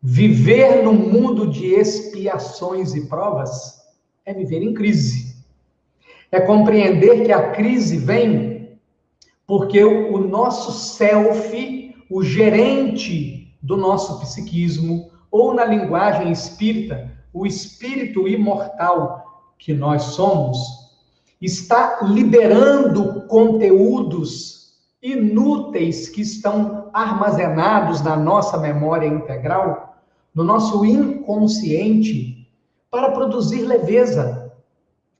Viver 0.00 0.84
no 0.84 0.92
mundo 0.92 1.48
de 1.48 1.66
expiações 1.66 2.94
e 2.94 3.06
provas 3.06 3.78
é 4.24 4.32
viver 4.32 4.62
em 4.62 4.72
crise. 4.72 5.36
É 6.30 6.40
compreender 6.40 7.24
que 7.24 7.32
a 7.32 7.50
crise 7.50 7.96
vem 7.96 8.57
porque 9.48 9.82
o 9.82 10.18
nosso 10.18 10.70
self, 10.70 11.96
o 12.10 12.22
gerente 12.22 13.56
do 13.62 13.78
nosso 13.78 14.20
psiquismo, 14.20 15.10
ou 15.30 15.54
na 15.54 15.64
linguagem 15.64 16.30
espírita, 16.30 17.10
o 17.32 17.46
espírito 17.46 18.28
imortal 18.28 19.48
que 19.58 19.72
nós 19.72 20.02
somos, 20.02 20.58
está 21.40 22.00
liberando 22.02 23.22
conteúdos 23.22 24.74
inúteis 25.02 26.10
que 26.10 26.20
estão 26.20 26.90
armazenados 26.92 28.02
na 28.02 28.16
nossa 28.16 28.58
memória 28.58 29.06
integral, 29.06 29.96
no 30.34 30.44
nosso 30.44 30.84
inconsciente, 30.84 32.46
para 32.90 33.12
produzir 33.12 33.62
leveza, 33.62 34.52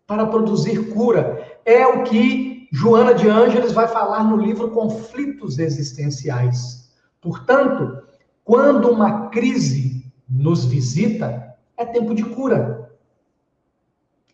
para 0.06 0.26
produzir 0.26 0.92
cura. 0.92 1.58
É 1.64 1.86
o 1.86 2.02
que 2.04 2.47
Joana 2.70 3.14
de 3.14 3.28
Ângeles 3.28 3.72
vai 3.72 3.88
falar 3.88 4.24
no 4.24 4.36
livro 4.36 4.70
Conflitos 4.70 5.58
Existenciais. 5.58 6.90
Portanto, 7.20 8.02
quando 8.44 8.90
uma 8.90 9.28
crise 9.28 10.04
nos 10.28 10.64
visita, 10.64 11.56
é 11.76 11.84
tempo 11.84 12.14
de 12.14 12.24
cura. 12.24 12.90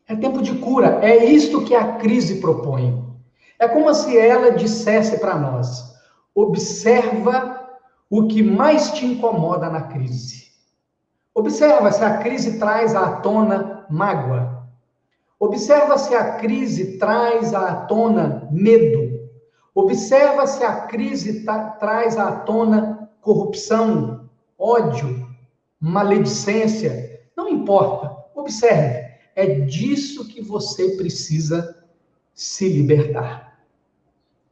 É 0.07 0.17
tempo 0.17 0.43
de 0.43 0.55
cura. 0.59 0.99
É 1.03 1.25
isto 1.25 1.65
que 1.65 1.75
a 1.75 1.95
crise 1.95 2.41
propõe. 2.41 3.05
É 3.59 3.69
como 3.69 3.93
se 3.95 4.17
ela 4.19 4.51
dissesse 4.53 5.19
para 5.19 5.39
nós: 5.39 5.95
observa 6.35 7.69
o 8.11 8.27
que 8.27 8.43
mais 8.43 8.93
te 8.93 9.07
incomoda 9.07 9.71
na 9.71 9.83
crise. 9.83 10.53
Observa 11.35 11.91
se 11.91 12.05
a 12.05 12.19
crise 12.19 12.59
traz 12.59 12.95
à 12.95 13.17
tona 13.17 13.87
mágoa. 13.89 14.54
Observa 15.45 15.99
se 15.99 16.15
a 16.15 16.37
crise 16.37 16.97
traz 16.97 17.53
à 17.53 17.75
tona 17.85 18.49
medo. 18.51 19.29
Observa 19.75 20.47
se 20.47 20.65
a 20.65 20.87
crise 20.87 21.45
traz 21.79 22.17
à 22.17 22.33
tona 22.33 23.11
corrupção, 23.21 24.31
ódio, 24.59 25.29
maledicência. 25.79 27.21
Não 27.37 27.47
importa. 27.47 28.17
Observe. 28.35 29.05
É 29.37 29.61
disso 29.61 30.27
que 30.29 30.41
você 30.41 30.97
precisa 30.97 31.85
se 32.33 32.67
libertar. 32.67 33.59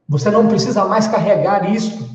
Você 0.06 0.30
não 0.30 0.46
precisa 0.46 0.84
mais 0.84 1.08
carregar 1.08 1.74
isso 1.74 2.06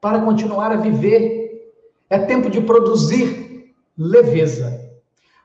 para 0.00 0.20
continuar 0.20 0.70
a 0.70 0.76
viver. 0.76 1.74
É 2.08 2.20
tempo 2.20 2.48
de 2.48 2.60
produzir 2.60 3.74
leveza. 3.98 4.88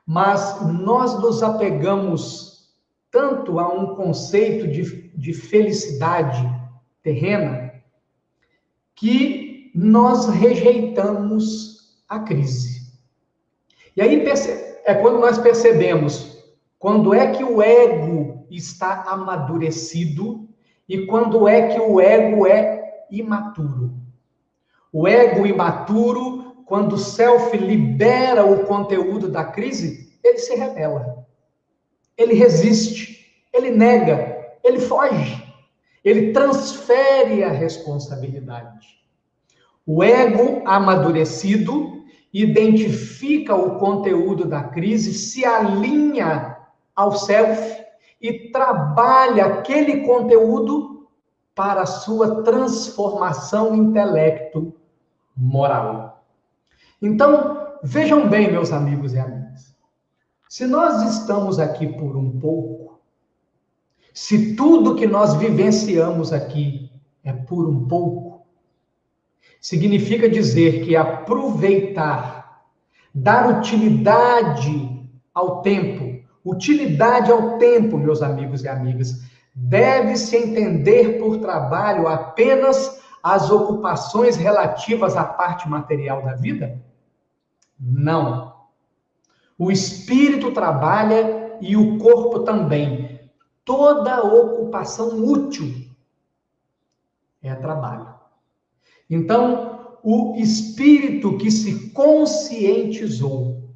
Mas 0.06 0.60
nós 0.62 1.18
nos 1.20 1.42
apegamos 1.42 2.49
tanto 3.10 3.58
a 3.58 3.68
um 3.68 3.94
conceito 3.94 4.68
de, 4.68 5.10
de 5.16 5.32
felicidade 5.32 6.48
terrena 7.02 7.72
que 8.94 9.70
nós 9.74 10.28
rejeitamos 10.28 12.00
a 12.08 12.20
crise. 12.20 12.80
E 13.96 14.02
aí 14.02 14.24
é 14.84 14.94
quando 14.94 15.18
nós 15.18 15.38
percebemos 15.38 16.30
quando 16.78 17.12
é 17.12 17.30
que 17.32 17.44
o 17.44 17.60
ego 17.60 18.46
está 18.50 19.02
amadurecido 19.02 20.48
e 20.88 21.06
quando 21.06 21.46
é 21.46 21.68
que 21.68 21.78
o 21.78 22.00
ego 22.00 22.46
é 22.46 23.04
imaturo. 23.10 23.92
O 24.92 25.06
ego 25.06 25.46
imaturo, 25.46 26.64
quando 26.64 26.94
o 26.94 26.98
self 26.98 27.56
libera 27.56 28.44
o 28.44 28.64
conteúdo 28.64 29.28
da 29.28 29.44
crise, 29.44 30.18
ele 30.24 30.38
se 30.38 30.54
rebela. 30.54 31.26
Ele 32.20 32.34
resiste, 32.34 33.32
ele 33.50 33.70
nega, 33.70 34.54
ele 34.62 34.78
foge. 34.78 35.42
Ele 36.04 36.32
transfere 36.32 37.42
a 37.42 37.48
responsabilidade. 37.48 39.00
O 39.86 40.04
ego 40.04 40.60
amadurecido 40.66 42.04
identifica 42.30 43.56
o 43.56 43.78
conteúdo 43.78 44.44
da 44.44 44.64
crise, 44.64 45.14
se 45.14 45.46
alinha 45.46 46.58
ao 46.94 47.12
self 47.12 47.82
e 48.20 48.50
trabalha 48.50 49.46
aquele 49.46 50.06
conteúdo 50.06 51.08
para 51.54 51.82
a 51.82 51.86
sua 51.86 52.42
transformação 52.42 53.74
intelecto 53.74 54.74
moral. 55.34 56.22
Então, 57.00 57.78
vejam 57.82 58.28
bem, 58.28 58.52
meus 58.52 58.72
amigos 58.72 59.14
e 59.14 59.18
amigas. 59.18 59.39
Se 60.50 60.66
nós 60.66 61.14
estamos 61.14 61.60
aqui 61.60 61.86
por 61.86 62.16
um 62.16 62.40
pouco, 62.40 62.98
se 64.12 64.56
tudo 64.56 64.96
que 64.96 65.06
nós 65.06 65.34
vivenciamos 65.34 66.32
aqui 66.32 66.90
é 67.22 67.32
por 67.32 67.68
um 67.68 67.86
pouco, 67.86 68.44
significa 69.60 70.28
dizer 70.28 70.84
que 70.84 70.96
aproveitar, 70.96 72.64
dar 73.14 73.60
utilidade 73.60 75.08
ao 75.32 75.62
tempo, 75.62 76.20
utilidade 76.44 77.30
ao 77.30 77.56
tempo, 77.56 77.96
meus 77.96 78.20
amigos 78.20 78.64
e 78.64 78.68
amigas, 78.68 79.22
deve-se 79.54 80.36
entender 80.36 81.20
por 81.20 81.38
trabalho 81.38 82.08
apenas 82.08 83.00
as 83.22 83.52
ocupações 83.52 84.36
relativas 84.36 85.16
à 85.16 85.22
parte 85.22 85.68
material 85.68 86.24
da 86.24 86.34
vida? 86.34 86.82
Não. 87.78 88.49
O 89.60 89.70
espírito 89.70 90.52
trabalha 90.52 91.58
e 91.60 91.76
o 91.76 91.98
corpo 91.98 92.40
também. 92.40 93.20
Toda 93.62 94.24
ocupação 94.24 95.22
útil 95.22 95.70
é 97.42 97.54
trabalho. 97.54 98.08
Então, 99.10 99.98
o 100.02 100.34
espírito 100.36 101.36
que 101.36 101.50
se 101.50 101.90
conscientizou 101.90 103.68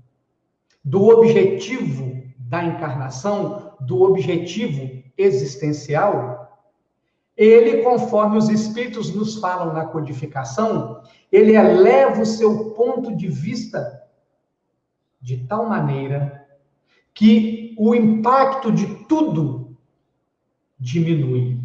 do 0.83 1.03
objetivo 1.03 2.25
da 2.39 2.65
encarnação, 2.65 3.75
do 3.79 4.05
objetivo 4.05 5.03
existencial, 5.19 6.51
ele, 7.37 7.83
conforme 7.83 8.39
os 8.39 8.49
espíritos 8.49 9.15
nos 9.15 9.37
falam 9.37 9.75
na 9.75 9.85
codificação, 9.85 11.03
ele 11.31 11.55
eleva 11.55 12.23
o 12.23 12.27
seu 12.27 12.71
ponto 12.71 13.15
de 13.15 13.29
vista 13.29 14.03
de 15.25 15.39
tal 15.39 15.67
maneira 15.67 16.47
que 17.15 17.75
o 17.79 17.95
impacto 17.95 18.71
de 18.71 19.07
tudo 19.07 19.75
diminui. 20.79 21.59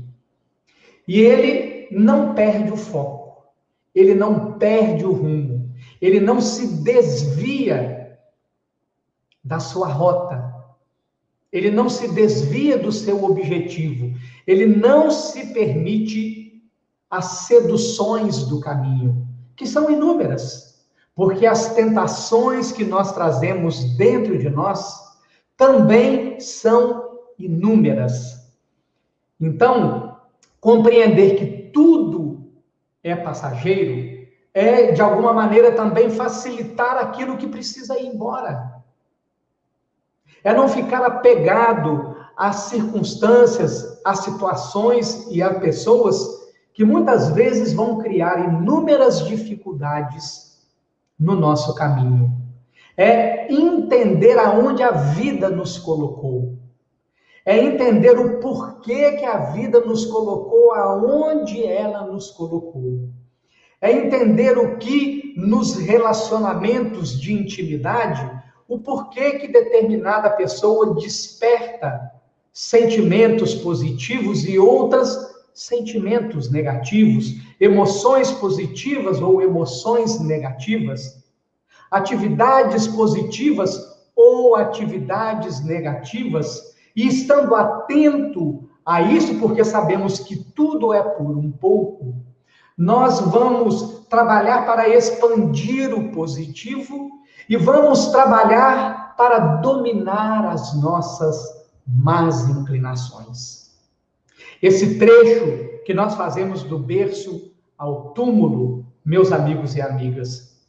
E 1.05 1.19
ele 1.19 1.89
não 1.91 2.33
perde 2.33 2.71
o 2.71 2.77
foco, 2.77 3.43
ele 3.93 4.15
não 4.15 4.57
perde 4.57 5.03
o 5.03 5.11
rumo, 5.11 5.69
ele 5.99 6.21
não 6.21 6.39
se 6.39 6.81
desvia 6.83 8.17
da 9.43 9.59
sua 9.59 9.89
rota, 9.89 10.55
ele 11.51 11.69
não 11.69 11.89
se 11.89 12.07
desvia 12.13 12.77
do 12.77 12.93
seu 12.93 13.25
objetivo, 13.25 14.17
ele 14.47 14.65
não 14.65 15.11
se 15.11 15.47
permite 15.47 16.63
as 17.09 17.25
seduções 17.47 18.45
do 18.45 18.61
caminho, 18.61 19.27
que 19.57 19.67
são 19.67 19.89
inúmeras, 19.91 20.68
porque 21.19 21.45
as 21.45 21.75
tentações 21.75 22.71
que 22.71 22.85
nós 22.85 23.11
trazemos 23.11 23.83
dentro 23.97 24.37
de 24.37 24.49
nós 24.49 25.01
também 25.57 26.39
são 26.39 27.19
inúmeras. 27.37 28.49
Então, 29.37 30.17
compreender 30.61 31.35
que 31.35 31.71
tudo 31.73 32.49
é 33.03 33.17
passageiro 33.17 34.29
é, 34.53 34.93
de 34.93 35.01
alguma 35.01 35.33
maneira, 35.33 35.73
também 35.73 36.09
facilitar 36.09 36.95
aquilo 36.95 37.35
que 37.35 37.47
precisa 37.47 37.99
ir 37.99 38.05
embora. 38.05 38.81
É 40.41 40.53
não 40.53 40.69
ficar 40.69 41.05
apegado 41.05 42.15
às 42.37 42.55
circunstâncias, 42.55 44.01
às 44.05 44.19
situações 44.19 45.27
e 45.29 45.43
a 45.43 45.59
pessoas 45.59 46.17
que 46.73 46.85
muitas 46.85 47.27
vezes 47.31 47.73
vão 47.73 47.97
criar 47.97 48.39
inúmeras 48.39 49.27
dificuldades 49.27 50.48
no 51.19 51.35
nosso 51.35 51.75
caminho. 51.75 52.31
É 52.95 53.51
entender 53.51 54.37
aonde 54.37 54.83
a 54.83 54.91
vida 54.91 55.49
nos 55.49 55.77
colocou. 55.77 56.57
É 57.45 57.57
entender 57.57 58.17
o 58.19 58.39
porquê 58.39 59.13
que 59.13 59.25
a 59.25 59.51
vida 59.51 59.79
nos 59.79 60.05
colocou 60.05 60.73
aonde 60.73 61.63
ela 61.63 62.05
nos 62.05 62.31
colocou. 62.31 63.09
É 63.81 63.91
entender 63.91 64.57
o 64.57 64.77
que 64.77 65.33
nos 65.37 65.75
relacionamentos 65.75 67.19
de 67.19 67.33
intimidade 67.33 68.39
o 68.69 68.77
porquê 68.77 69.31
que 69.39 69.47
determinada 69.47 70.29
pessoa 70.29 70.93
desperta 70.93 72.11
sentimentos 72.53 73.55
positivos 73.55 74.47
e 74.47 74.59
outras 74.59 75.28
sentimentos 75.59 76.49
negativos, 76.49 77.35
emoções 77.59 78.31
positivas 78.31 79.21
ou 79.21 79.41
emoções 79.41 80.17
negativas, 80.21 81.21
atividades 81.91 82.87
positivas 82.87 83.77
ou 84.15 84.55
atividades 84.55 85.61
negativas, 85.65 86.75
e 86.95 87.07
estando 87.07 87.53
atento 87.55 88.69
a 88.85 89.01
isso, 89.01 89.37
porque 89.37 89.65
sabemos 89.65 90.19
que 90.19 90.37
tudo 90.37 90.93
é 90.93 91.01
por 91.01 91.37
um 91.37 91.51
pouco, 91.51 92.15
nós 92.77 93.19
vamos 93.19 94.07
trabalhar 94.07 94.65
para 94.65 94.87
expandir 94.87 95.93
o 95.93 96.09
positivo 96.13 97.09
e 97.49 97.57
vamos 97.57 98.07
trabalhar 98.07 99.13
para 99.17 99.57
dominar 99.57 100.53
as 100.53 100.73
nossas 100.81 101.37
más 101.85 102.47
inclinações. 102.47 103.58
Esse 104.61 104.99
trecho 104.99 105.83
que 105.85 105.93
nós 105.93 106.15
fazemos 106.15 106.63
do 106.63 106.77
berço 106.77 107.51
ao 107.77 108.09
túmulo, 108.11 108.85
meus 109.05 109.31
amigos 109.31 109.75
e 109.75 109.81
amigas, 109.81 110.59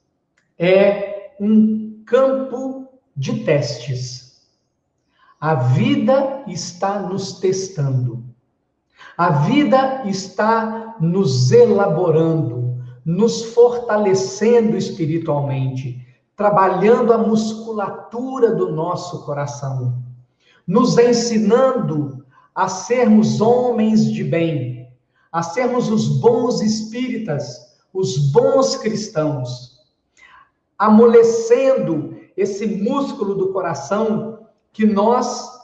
é 0.58 1.32
um 1.40 2.02
campo 2.06 2.88
de 3.16 3.44
testes. 3.44 4.42
A 5.40 5.54
vida 5.54 6.44
está 6.46 7.00
nos 7.00 7.40
testando. 7.40 8.22
A 9.16 9.30
vida 9.30 10.02
está 10.06 10.96
nos 11.00 11.50
elaborando, 11.50 12.78
nos 13.04 13.44
fortalecendo 13.44 14.76
espiritualmente, 14.76 16.06
trabalhando 16.36 17.12
a 17.12 17.18
musculatura 17.18 18.54
do 18.54 18.72
nosso 18.72 19.24
coração, 19.24 20.02
nos 20.66 20.96
ensinando 20.96 22.19
a 22.54 22.68
sermos 22.68 23.40
homens 23.40 24.04
de 24.04 24.24
bem, 24.24 24.92
a 25.32 25.42
sermos 25.42 25.88
os 25.88 26.20
bons 26.20 26.60
espíritas, 26.60 27.78
os 27.92 28.30
bons 28.32 28.76
cristãos, 28.76 29.80
amolecendo 30.78 32.16
esse 32.36 32.66
músculo 32.66 33.34
do 33.34 33.52
coração 33.52 34.46
que 34.72 34.86
nós 34.86 35.60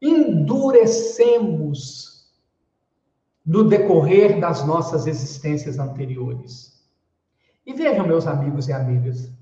endurecemos 0.00 2.08
no 3.44 3.64
decorrer 3.64 4.38
das 4.38 4.64
nossas 4.66 5.06
existências 5.06 5.78
anteriores. 5.78 6.78
E 7.66 7.72
vejam, 7.72 8.06
meus 8.06 8.26
amigos 8.26 8.68
e 8.68 8.72
amigas, 8.72 9.32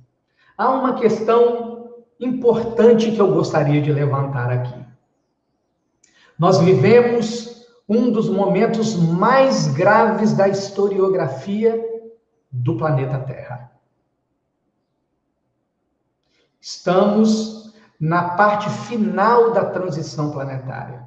há 0.57 0.71
uma 0.71 0.95
questão 0.95 1.91
importante 2.21 3.11
que 3.11 3.21
eu 3.21 3.35
gostaria 3.35 3.83
de 3.83 3.93
levantar 3.93 4.51
aqui. 4.51 4.86
Nós 6.39 6.59
vivemos 6.59 7.67
um 7.89 8.11
dos 8.11 8.29
momentos 8.29 8.95
mais 8.95 9.69
graves 9.69 10.33
da 10.33 10.49
historiografia 10.49 11.83
do 12.51 12.77
planeta 12.77 13.19
Terra. 13.21 13.71
Estamos 16.61 17.73
na 17.99 18.31
parte 18.31 18.69
final 18.89 19.53
da 19.53 19.65
transição 19.65 20.31
planetária. 20.31 21.07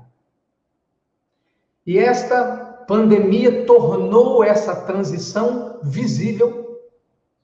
E 1.86 1.98
esta 1.98 2.86
pandemia 2.88 3.66
tornou 3.66 4.44
essa 4.44 4.76
transição 4.76 5.80
visível 5.84 6.80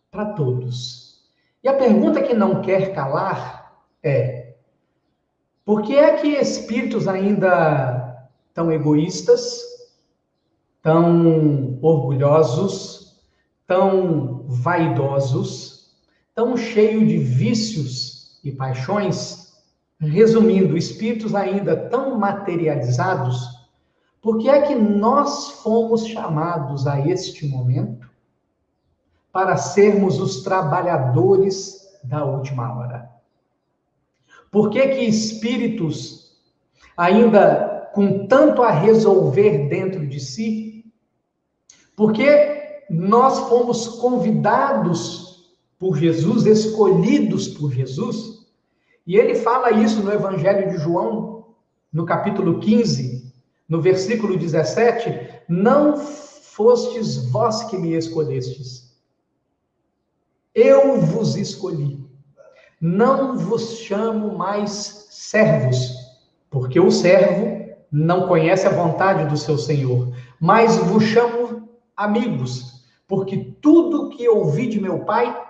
para 0.10 0.26
todos. 0.34 1.24
E 1.64 1.68
a 1.68 1.74
pergunta 1.74 2.22
que 2.22 2.34
não 2.34 2.62
quer 2.62 2.94
calar 2.94 3.80
é: 4.02 4.35
por 5.66 5.82
que 5.82 5.96
é 5.98 6.14
que 6.14 6.28
espíritos 6.28 7.08
ainda 7.08 8.30
tão 8.54 8.72
egoístas, 8.72 9.60
tão 10.82 11.80
orgulhosos, 11.82 13.20
tão 13.66 14.46
vaidosos, 14.48 15.90
tão 16.36 16.56
cheio 16.56 17.06
de 17.08 17.18
vícios 17.18 18.40
e 18.44 18.52
paixões, 18.52 19.56
resumindo, 20.00 20.78
espíritos 20.78 21.34
ainda 21.34 21.76
tão 21.76 22.16
materializados, 22.20 23.56
por 24.22 24.38
que 24.38 24.48
é 24.48 24.62
que 24.62 24.76
nós 24.76 25.50
fomos 25.64 26.06
chamados 26.06 26.86
a 26.86 27.00
este 27.00 27.48
momento 27.48 28.08
para 29.32 29.58
sermos 29.58 30.20
os 30.20 30.44
trabalhadores 30.44 32.00
da 32.04 32.24
última 32.24 32.76
hora? 32.78 33.15
Por 34.56 34.70
que 34.70 34.88
que 34.88 35.02
espíritos 35.02 36.32
ainda 36.96 37.92
com 37.94 38.26
tanto 38.26 38.64
a 38.64 38.72
resolver 38.72 39.68
dentro 39.68 40.08
de 40.08 40.18
si? 40.18 40.94
Porque 41.94 42.86
nós 42.90 43.50
fomos 43.50 43.86
convidados 43.86 45.58
por 45.78 45.98
Jesus, 45.98 46.46
escolhidos 46.46 47.50
por 47.50 47.70
Jesus. 47.70 48.48
E 49.06 49.18
ele 49.18 49.36
fala 49.36 49.72
isso 49.72 50.02
no 50.02 50.14
Evangelho 50.14 50.70
de 50.70 50.78
João, 50.78 51.48
no 51.92 52.06
capítulo 52.06 52.62
15, 52.62 53.34
no 53.68 53.82
versículo 53.82 54.38
17: 54.38 55.44
Não 55.50 55.98
fostes 55.98 57.30
vós 57.30 57.64
que 57.64 57.78
me 57.78 57.94
escolhestes, 57.94 58.98
eu 60.54 61.02
vos 61.02 61.36
escolhi. 61.36 62.05
Não 62.80 63.38
vos 63.38 63.78
chamo 63.80 64.38
mais 64.38 65.08
servos, 65.10 65.94
porque 66.50 66.80
o 66.80 66.92
servo 66.92 67.74
não 67.92 68.28
conhece 68.28 68.68
a 68.68 68.72
vontade 68.72 69.30
do 69.30 69.38
seu 69.38 69.58
senhor, 69.58 70.14
mas 70.40 70.76
vos 70.78 71.04
chamo 71.04 71.70
amigos, 71.96 72.86
porque 73.08 73.56
tudo 73.62 74.10
que 74.10 74.28
ouvi 74.28 74.68
de 74.68 74.82
meu 74.82 75.00
Pai 75.06 75.44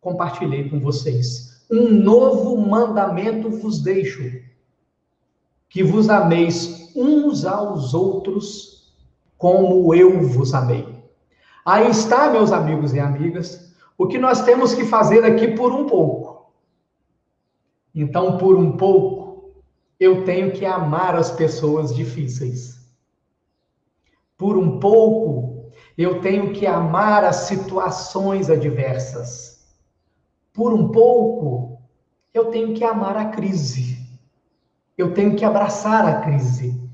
compartilhei 0.00 0.70
com 0.70 0.80
vocês. 0.80 1.66
Um 1.70 1.90
novo 1.90 2.56
mandamento 2.56 3.50
vos 3.50 3.82
deixo: 3.82 4.22
que 5.68 5.82
vos 5.82 6.08
ameis 6.08 6.92
uns 6.94 7.44
aos 7.44 7.92
outros 7.92 8.94
como 9.36 9.94
eu 9.94 10.22
vos 10.28 10.54
amei. 10.54 10.96
Aí 11.64 11.90
está, 11.90 12.30
meus 12.30 12.52
amigos 12.52 12.94
e 12.94 13.00
amigas, 13.00 13.65
o 13.98 14.06
que 14.06 14.18
nós 14.18 14.42
temos 14.42 14.74
que 14.74 14.84
fazer 14.84 15.24
aqui 15.24 15.48
por 15.48 15.72
um 15.72 15.86
pouco. 15.86 16.52
Então, 17.94 18.36
por 18.36 18.56
um 18.56 18.76
pouco, 18.76 19.54
eu 19.98 20.24
tenho 20.24 20.52
que 20.52 20.66
amar 20.66 21.14
as 21.16 21.30
pessoas 21.30 21.94
difíceis. 21.94 22.76
Por 24.36 24.56
um 24.56 24.78
pouco, 24.78 25.70
eu 25.96 26.20
tenho 26.20 26.52
que 26.52 26.66
amar 26.66 27.24
as 27.24 27.36
situações 27.36 28.50
adversas 28.50 29.56
por 30.56 30.72
um 30.72 30.90
pouco, 30.90 31.78
eu 32.32 32.46
tenho 32.46 32.72
que 32.72 32.82
amar 32.82 33.14
a 33.14 33.26
crise. 33.26 33.98
Eu 34.96 35.12
tenho 35.12 35.36
que 35.36 35.44
abraçar 35.44 36.08
a 36.08 36.20
crise. 36.22 36.90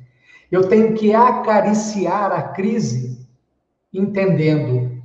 Eu 0.50 0.68
tenho 0.68 0.94
que 0.94 1.14
acariciar 1.14 2.32
a 2.32 2.42
crise, 2.42 3.24
entendendo 3.92 5.00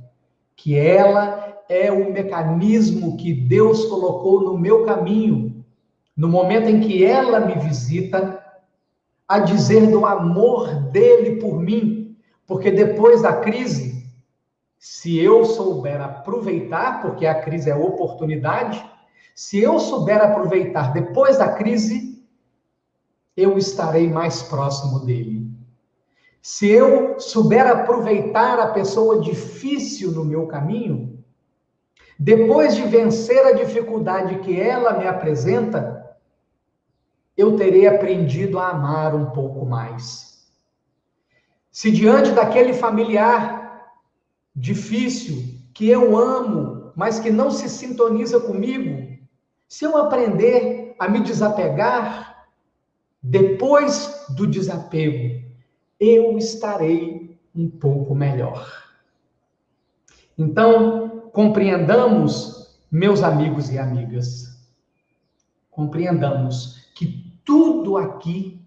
que 0.56 0.76
ela 0.76 1.47
é 1.68 1.92
o 1.92 2.12
mecanismo 2.12 3.16
que 3.16 3.32
Deus 3.32 3.84
colocou 3.86 4.42
no 4.42 4.58
meu 4.58 4.84
caminho, 4.84 5.64
no 6.16 6.28
momento 6.28 6.68
em 6.68 6.80
que 6.80 7.04
ela 7.04 7.40
me 7.40 7.54
visita, 7.54 8.42
a 9.28 9.38
dizer 9.38 9.90
do 9.90 10.06
amor 10.06 10.74
dele 10.90 11.36
por 11.36 11.60
mim, 11.60 12.16
porque 12.46 12.70
depois 12.70 13.22
da 13.22 13.34
crise, 13.34 14.06
se 14.78 15.18
eu 15.18 15.44
souber 15.44 16.00
aproveitar, 16.00 17.02
porque 17.02 17.26
a 17.26 17.42
crise 17.42 17.68
é 17.68 17.74
oportunidade, 17.74 18.82
se 19.34 19.60
eu 19.60 19.78
souber 19.78 20.20
aproveitar 20.20 20.92
depois 20.92 21.36
da 21.36 21.52
crise, 21.52 22.26
eu 23.36 23.58
estarei 23.58 24.08
mais 24.10 24.42
próximo 24.42 25.04
dele. 25.04 25.46
Se 26.40 26.68
eu 26.68 27.20
souber 27.20 27.66
aproveitar 27.66 28.58
a 28.58 28.68
pessoa 28.68 29.20
difícil 29.20 30.10
no 30.12 30.24
meu 30.24 30.46
caminho, 30.46 31.17
depois 32.18 32.74
de 32.74 32.82
vencer 32.82 33.46
a 33.46 33.52
dificuldade 33.52 34.40
que 34.40 34.60
ela 34.60 34.98
me 34.98 35.06
apresenta, 35.06 36.04
eu 37.36 37.56
terei 37.56 37.86
aprendido 37.86 38.58
a 38.58 38.70
amar 38.70 39.14
um 39.14 39.26
pouco 39.26 39.64
mais. 39.64 40.48
Se 41.70 41.92
diante 41.92 42.32
daquele 42.32 42.72
familiar 42.72 43.92
difícil, 44.54 45.44
que 45.72 45.88
eu 45.88 46.16
amo, 46.16 46.90
mas 46.96 47.20
que 47.20 47.30
não 47.30 47.52
se 47.52 47.68
sintoniza 47.68 48.40
comigo, 48.40 49.16
se 49.68 49.84
eu 49.84 49.96
aprender 49.96 50.96
a 50.98 51.08
me 51.08 51.20
desapegar, 51.20 52.48
depois 53.22 54.26
do 54.30 54.44
desapego, 54.44 55.40
eu 56.00 56.36
estarei 56.36 57.38
um 57.54 57.70
pouco 57.70 58.12
melhor. 58.12 58.87
Então, 60.38 61.30
compreendamos, 61.32 62.78
meus 62.88 63.24
amigos 63.24 63.70
e 63.70 63.78
amigas, 63.78 64.56
compreendamos 65.68 66.88
que 66.94 67.36
tudo 67.44 67.96
aqui 67.96 68.64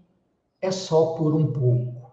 é 0.60 0.70
só 0.70 1.14
por 1.14 1.34
um 1.34 1.50
pouco. 1.50 2.12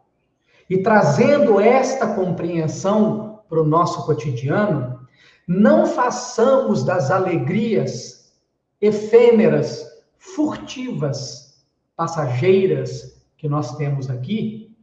E 0.69 0.81
trazendo 0.81 1.59
esta 1.59 2.15
compreensão 2.15 3.41
para 3.49 3.61
o 3.61 3.65
nosso 3.65 4.05
cotidiano, 4.05 5.05
não 5.45 5.85
façamos 5.85 6.83
das 6.83 7.11
alegrias 7.11 8.31
efêmeras, 8.79 9.85
furtivas, 10.17 11.61
passageiras 11.97 13.21
que 13.35 13.49
nós 13.49 13.75
temos 13.75 14.09
aqui, 14.09 14.73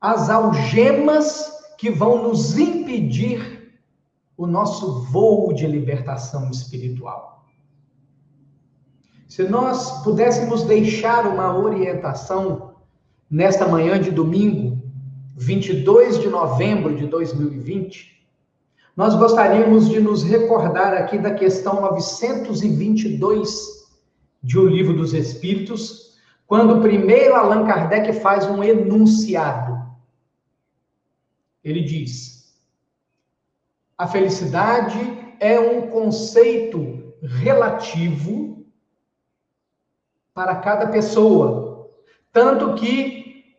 as 0.00 0.30
algemas 0.30 1.52
que 1.76 1.90
vão 1.90 2.22
nos 2.28 2.56
impedir 2.58 3.56
o 4.36 4.46
nosso 4.46 5.02
voo 5.04 5.52
de 5.52 5.66
libertação 5.66 6.50
espiritual. 6.50 7.44
Se 9.28 9.42
nós 9.44 10.04
pudéssemos 10.04 10.62
deixar 10.62 11.26
uma 11.26 11.56
orientação 11.56 12.74
nesta 13.30 13.66
manhã 13.66 14.00
de 14.00 14.10
domingo, 14.10 14.80
22 15.36 16.20
de 16.20 16.28
novembro 16.28 16.96
de 16.96 17.06
2020, 17.06 18.16
nós 18.96 19.14
gostaríamos 19.14 19.88
de 19.88 20.00
nos 20.00 20.22
recordar 20.22 20.94
aqui 20.94 21.18
da 21.18 21.34
questão 21.34 21.82
922 21.82 23.86
de 24.42 24.58
O 24.58 24.66
Livro 24.66 24.96
dos 24.96 25.12
Espíritos, 25.12 26.16
quando 26.46 26.80
primeiro 26.80 27.34
Allan 27.34 27.66
Kardec 27.66 28.14
faz 28.20 28.46
um 28.46 28.64
enunciado. 28.64 29.84
Ele 31.62 31.82
diz: 31.82 32.35
a 33.98 34.06
felicidade 34.06 34.98
é 35.40 35.58
um 35.58 35.88
conceito 35.88 37.14
relativo 37.22 38.64
para 40.34 40.56
cada 40.56 40.88
pessoa, 40.88 41.88
tanto 42.32 42.74
que 42.74 43.54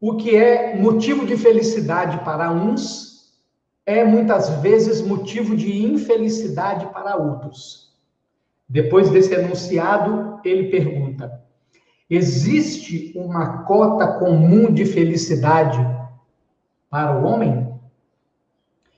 o 0.00 0.16
que 0.16 0.36
é 0.36 0.76
motivo 0.76 1.26
de 1.26 1.36
felicidade 1.36 2.24
para 2.24 2.50
uns 2.50 3.12
é 3.84 4.04
muitas 4.04 4.48
vezes 4.60 5.00
motivo 5.00 5.56
de 5.56 5.84
infelicidade 5.84 6.86
para 6.92 7.16
outros. 7.16 7.92
Depois 8.68 9.10
desse 9.10 9.34
enunciado, 9.34 10.40
ele 10.44 10.70
pergunta: 10.70 11.42
existe 12.08 13.12
uma 13.16 13.64
cota 13.64 14.18
comum 14.18 14.72
de 14.72 14.84
felicidade 14.84 15.78
para 16.88 17.18
o 17.18 17.24
homem? 17.24 17.71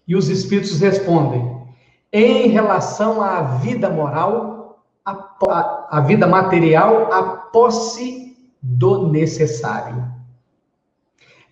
E 0.07 0.15
os 0.15 0.29
espíritos 0.29 0.81
respondem: 0.81 1.63
em 2.13 2.49
relação 2.49 3.21
à 3.21 3.43
vida 3.59 3.91
moral, 3.91 4.85
a, 5.05 5.87
a, 5.91 6.01
vida 6.01 6.27
material, 6.27 7.13
a 7.13 7.23
posse 7.23 8.37
do 8.63 9.09
necessário. 9.09 10.13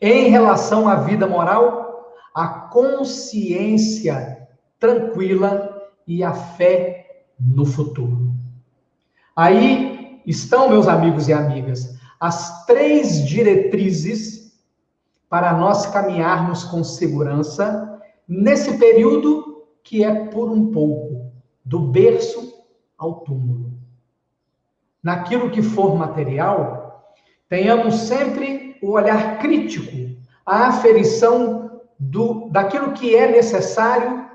Em 0.00 0.28
relação 0.28 0.88
à 0.88 0.96
vida 0.96 1.26
moral, 1.26 2.12
a 2.34 2.46
consciência 2.46 4.48
tranquila 4.78 5.90
e 6.06 6.24
a 6.24 6.32
fé 6.32 7.24
no 7.38 7.64
futuro. 7.64 8.32
Aí 9.34 10.20
estão, 10.26 10.68
meus 10.68 10.88
amigos 10.88 11.28
e 11.28 11.32
amigas, 11.32 11.96
as 12.20 12.66
três 12.66 13.26
diretrizes 13.26 14.52
para 15.28 15.54
nós 15.54 15.86
caminharmos 15.86 16.64
com 16.64 16.84
segurança 16.84 17.91
nesse 18.28 18.78
período 18.78 19.64
que 19.82 20.04
é 20.04 20.26
por 20.26 20.50
um 20.50 20.70
pouco, 20.70 21.32
do 21.64 21.80
berço 21.80 22.64
ao 22.96 23.20
túmulo. 23.20 23.72
Naquilo 25.02 25.50
que 25.50 25.62
for 25.62 25.96
material, 25.96 27.14
tenhamos 27.48 27.94
sempre 27.94 28.76
o 28.82 28.92
olhar 28.92 29.38
crítico, 29.38 29.90
a 30.46 30.68
aferição 30.68 31.80
do, 31.98 32.48
daquilo 32.50 32.92
que 32.92 33.14
é 33.14 33.30
necessário 33.30 34.28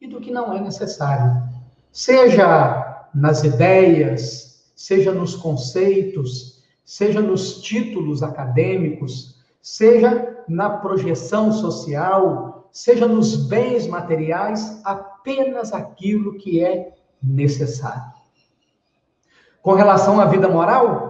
e 0.00 0.06
do 0.06 0.20
que 0.20 0.30
não 0.30 0.52
é 0.52 0.60
necessário. 0.60 1.42
Seja 1.90 3.08
nas 3.14 3.42
ideias, 3.44 4.70
seja 4.74 5.12
nos 5.12 5.34
conceitos, 5.34 6.62
seja 6.84 7.20
nos 7.20 7.60
títulos 7.60 8.22
acadêmicos, 8.22 9.36
seja 9.60 10.44
na 10.48 10.70
projeção 10.70 11.52
social, 11.52 12.57
seja 12.72 13.06
nos 13.06 13.36
bens 13.48 13.86
materiais, 13.86 14.80
apenas 14.84 15.72
aquilo 15.72 16.38
que 16.38 16.64
é 16.64 16.92
necessário. 17.22 18.18
Com 19.62 19.74
relação 19.74 20.20
à 20.20 20.24
vida 20.24 20.48
moral, 20.48 21.08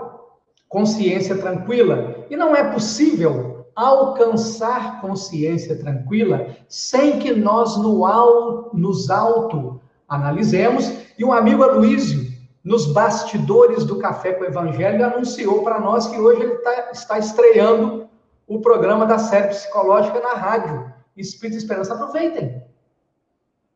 consciência 0.68 1.37
tranquila. 1.37 2.27
E 2.31 2.37
não 2.37 2.55
é 2.55 2.73
possível 2.73 3.66
alcançar 3.75 5.01
consciência 5.01 5.79
tranquila 5.79 6.49
sem 6.68 7.18
que 7.18 7.33
nós 7.33 7.77
no 7.77 8.05
al, 8.05 8.71
nos 8.75 9.09
auto-analisemos. 9.09 10.92
E 11.18 11.25
um 11.25 11.33
amigo 11.33 11.62
Aloísio, 11.62 12.29
nos 12.62 12.87
bastidores 12.87 13.85
do 13.85 13.99
Café 13.99 14.33
com 14.33 14.44
o 14.44 14.47
Evangelho, 14.47 15.05
anunciou 15.05 15.62
para 15.62 15.81
nós 15.81 16.07
que 16.09 16.18
hoje 16.18 16.42
ele 16.42 16.57
tá, 16.57 16.90
está 16.92 17.18
estreando 17.18 18.09
o 18.47 18.61
programa 18.61 19.07
da 19.07 19.18
série 19.18 19.49
psicológica 19.49 20.21
na 20.21 20.33
rádio. 20.33 20.92
Espírito 21.21 21.57
e 21.57 21.59
Esperança, 21.59 21.95
aproveitem. 21.95 22.63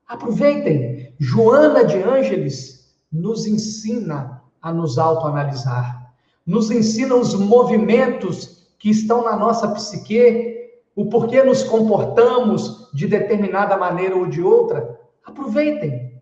Aproveitem. 0.07 1.15
Joana 1.19 1.85
de 1.85 1.97
Ângeles 2.03 2.95
nos 3.11 3.47
ensina 3.47 4.43
a 4.61 4.73
nos 4.73 4.99
autoanalisar. 4.99 6.13
Nos 6.47 6.71
ensina 6.71 7.15
os 7.15 7.35
movimentos 7.35 8.69
que 8.79 8.91
estão 8.91 9.25
na 9.25 9.37
nossa 9.37 9.69
psique, 9.69 10.71
o 10.95 11.07
porquê 11.07 11.43
nos 11.43 11.63
comportamos 11.63 12.91
de 12.93 13.07
determinada 13.07 13.77
maneira 13.77 14.17
ou 14.17 14.27
de 14.27 14.43
outra, 14.43 15.01
aproveitem. 15.25 16.21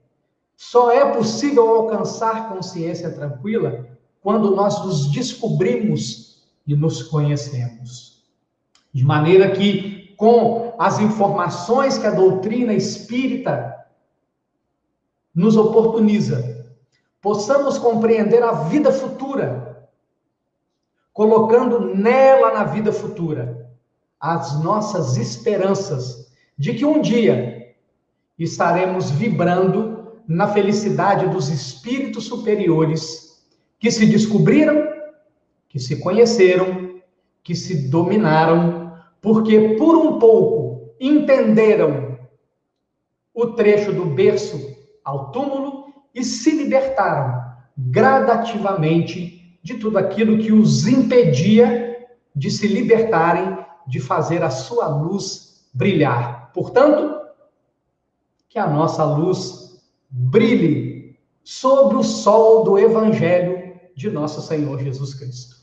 Só 0.57 0.93
é 0.93 1.11
possível 1.13 1.67
alcançar 1.69 2.51
consciência 2.51 3.11
tranquila 3.11 3.87
quando 4.21 4.55
nós 4.55 4.85
nos 4.85 5.11
descobrimos 5.11 6.45
e 6.67 6.77
nos 6.77 7.03
conhecemos. 7.03 8.23
De 8.93 9.05
maneira 9.05 9.51
que, 9.53 10.15
com 10.17 10.70
as 10.81 10.99
informações 10.99 11.99
que 11.99 12.07
a 12.07 12.11
doutrina 12.11 12.73
espírita 12.73 13.85
nos 15.35 15.55
oportuniza, 15.55 16.73
possamos 17.21 17.77
compreender 17.77 18.43
a 18.43 18.53
vida 18.53 18.91
futura 18.91 19.91
colocando 21.13 21.95
nela 21.95 22.55
na 22.55 22.65
vida 22.65 22.95
futura 22.95 23.69
as 24.19 24.59
nossas 24.65 25.19
esperanças 25.19 26.33
de 26.57 26.73
que 26.73 26.87
um 26.87 27.03
dia 27.03 27.75
estaremos 28.39 29.11
vibrando 29.11 30.23
na 30.27 30.49
felicidade 30.49 31.29
dos 31.29 31.51
espíritos 31.51 32.25
superiores 32.25 33.45
que 33.79 33.91
se 33.91 34.07
descobriram, 34.07 34.89
que 35.69 35.79
se 35.79 36.01
conheceram, 36.01 37.03
que 37.43 37.55
se 37.55 37.87
dominaram, 37.91 38.95
porque 39.21 39.77
por 39.77 39.95
um 39.95 40.19
pouco 40.19 40.70
entenderam 41.01 42.19
o 43.33 43.47
trecho 43.49 43.93
do 43.93 44.05
berço 44.05 44.77
ao 45.03 45.33
túmulo 45.33 45.95
e 46.15 46.23
se 46.23 46.51
libertaram 46.51 47.41
gradativamente 47.77 49.59
de 49.63 49.75
tudo 49.75 49.99
aquilo 49.99 50.39
que 50.39 50.53
os 50.53 50.87
impedia 50.87 52.07
de 52.37 52.51
se 52.51 52.69
libertarem 52.69 53.59
de 53.87 53.99
fazer 53.99 54.43
a 54.43 54.51
sua 54.51 54.89
luz 54.89 55.67
brilhar. 55.73 56.53
Portanto, 56.53 57.19
que 58.49 58.59
a 58.59 58.69
nossa 58.69 59.05
luz 59.05 59.81
brilhe 60.11 61.19
sobre 61.43 61.97
o 61.97 62.03
sol 62.03 62.65
do 62.65 62.79
evangelho 62.79 63.79
de 63.95 64.11
nosso 64.11 64.41
Senhor 64.43 64.79
Jesus 64.81 65.15
Cristo. 65.15 65.60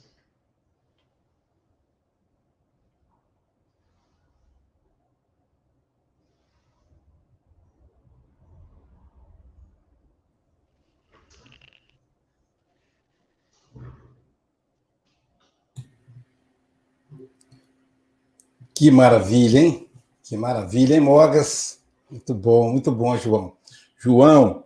Que 18.78 18.92
maravilha, 18.92 19.60
hein? 19.60 19.90
Que 20.22 20.38
maravilha, 20.38 20.94
hein, 20.94 21.00
Mogas? 21.00 21.80
Muito 22.12 22.32
bom, 22.36 22.70
muito 22.72 22.92
bom, 22.92 23.18
João. 23.18 23.54
João, 23.98 24.66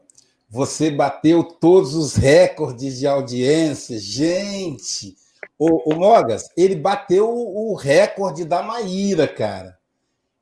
você 0.50 0.92
bateu 0.92 1.42
todos 1.42 1.96
os 1.96 2.14
recordes 2.16 3.00
de 3.00 3.08
audiência. 3.08 3.98
Gente, 3.98 5.16
o, 5.58 5.94
o 5.94 5.96
Mogas, 5.96 6.50
ele 6.58 6.76
bateu 6.76 7.30
o, 7.30 7.74
recorde 7.74 8.44
da 8.44 8.62
Maíra, 8.62 9.30
cara. 9.30 9.78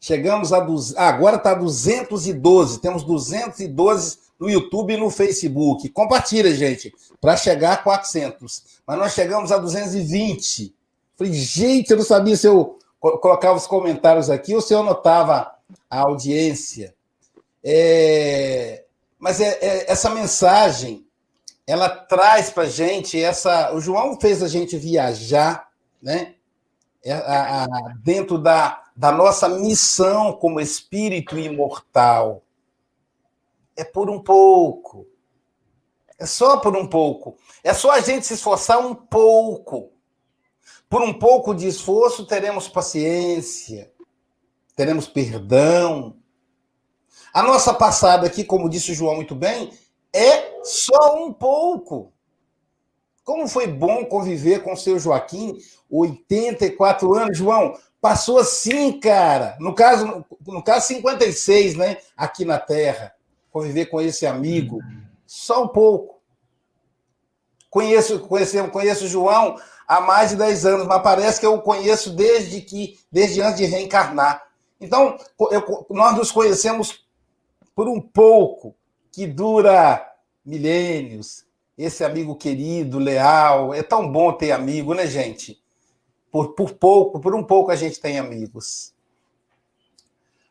Chegamos 0.01 0.51
a. 0.51 0.61
Duz... 0.61 0.95
Ah, 0.97 1.09
agora 1.09 1.35
está 1.35 1.53
212, 1.53 2.81
temos 2.81 3.03
212 3.03 4.17
no 4.39 4.49
YouTube 4.49 4.95
e 4.95 4.97
no 4.97 5.11
Facebook. 5.11 5.89
Compartilha, 5.89 6.55
gente, 6.55 6.91
para 7.21 7.37
chegar 7.37 7.73
a 7.73 7.77
400. 7.77 8.63
Mas 8.87 8.97
nós 8.97 9.13
chegamos 9.13 9.51
a 9.51 9.59
220. 9.59 10.73
Falei, 11.15 11.33
gente, 11.33 11.91
eu 11.91 11.97
não 11.97 12.03
sabia 12.03 12.35
se 12.35 12.47
eu 12.47 12.78
colocava 12.99 13.57
os 13.57 13.67
comentários 13.67 14.29
aqui 14.29 14.53
ou 14.53 14.61
se 14.61 14.73
eu 14.73 14.79
anotava 14.79 15.55
a 15.89 15.99
audiência. 15.99 16.93
É... 17.63 18.83
Mas 19.17 19.41
é, 19.41 19.57
é, 19.61 19.91
essa 19.91 20.09
mensagem, 20.09 21.05
ela 21.67 21.89
traz 21.89 22.49
para 22.49 22.65
gente 22.65 23.21
essa. 23.21 23.73
O 23.73 23.81
João 23.81 24.19
fez 24.19 24.41
a 24.41 24.47
gente 24.47 24.77
viajar, 24.77 25.69
né? 26.01 26.35
É, 27.03 27.13
a, 27.13 27.63
a, 27.63 27.67
dentro 28.01 28.37
da, 28.37 28.83
da 28.95 29.11
nossa 29.11 29.47
missão 29.47 30.33
como 30.33 30.59
espírito 30.59 31.37
imortal. 31.37 32.43
É 33.75 33.83
por 33.83 34.09
um 34.09 34.21
pouco. 34.21 35.07
É 36.17 36.25
só 36.25 36.57
por 36.57 36.75
um 36.75 36.87
pouco. 36.87 37.37
É 37.63 37.73
só 37.73 37.91
a 37.91 38.01
gente 38.01 38.25
se 38.25 38.33
esforçar 38.33 38.79
um 38.79 38.93
pouco. 38.93 39.91
Por 40.89 41.03
um 41.03 41.13
pouco 41.13 41.53
de 41.53 41.67
esforço, 41.67 42.25
teremos 42.25 42.67
paciência, 42.67 43.91
teremos 44.75 45.07
perdão. 45.07 46.15
A 47.31 47.43
nossa 47.43 47.71
passada 47.73 48.25
aqui, 48.25 48.43
como 48.43 48.67
disse 48.67 48.91
o 48.91 48.95
João 48.95 49.15
muito 49.15 49.35
bem, 49.35 49.71
é 50.11 50.59
só 50.63 51.23
um 51.23 51.31
pouco. 51.31 52.11
Como 53.23 53.47
foi 53.47 53.67
bom 53.67 54.03
conviver 54.05 54.63
com 54.63 54.73
o 54.73 54.77
seu 54.77 54.97
Joaquim, 54.97 55.59
84 55.87 57.13
anos, 57.13 57.37
João. 57.37 57.77
Passou 58.01 58.39
assim, 58.39 58.99
cara. 58.99 59.55
No 59.59 59.75
caso, 59.75 60.25
no 60.47 60.63
caso 60.63 60.87
56, 60.87 61.75
né? 61.75 61.97
Aqui 62.17 62.43
na 62.43 62.57
Terra. 62.57 63.13
Conviver 63.51 63.85
com 63.85 64.01
esse 64.01 64.25
amigo. 64.25 64.79
Só 65.27 65.63
um 65.63 65.67
pouco. 65.67 66.19
Conheço, 67.69 68.19
conheço, 68.21 68.67
conheço 68.69 69.05
o 69.05 69.07
João 69.07 69.55
há 69.89 69.99
mais 69.99 70.29
de 70.29 70.35
10 70.35 70.65
anos, 70.67 70.87
mas 70.87 71.01
parece 71.01 71.39
que 71.39 71.45
eu 71.47 71.55
o 71.55 71.61
conheço 71.63 72.11
desde 72.11 72.61
que, 72.61 72.99
desde 73.11 73.41
antes 73.41 73.57
de 73.57 73.65
reencarnar. 73.65 74.45
Então, 74.79 75.17
eu, 75.51 75.87
nós 75.89 76.15
nos 76.15 76.31
conhecemos 76.31 77.03
por 77.75 77.89
um 77.89 77.99
pouco, 77.99 78.75
que 79.11 79.25
dura 79.25 80.05
milênios, 80.45 81.43
esse 81.75 82.03
amigo 82.03 82.35
querido, 82.35 82.99
leal. 82.99 83.73
É 83.73 83.81
tão 83.81 84.09
bom 84.11 84.31
ter 84.31 84.51
amigo, 84.51 84.93
né, 84.93 85.07
gente? 85.07 85.59
Por, 86.31 86.49
por 86.49 86.73
pouco, 86.73 87.19
por 87.19 87.33
um 87.33 87.43
pouco 87.43 87.71
a 87.71 87.75
gente 87.75 87.99
tem 87.99 88.19
amigos. 88.19 88.93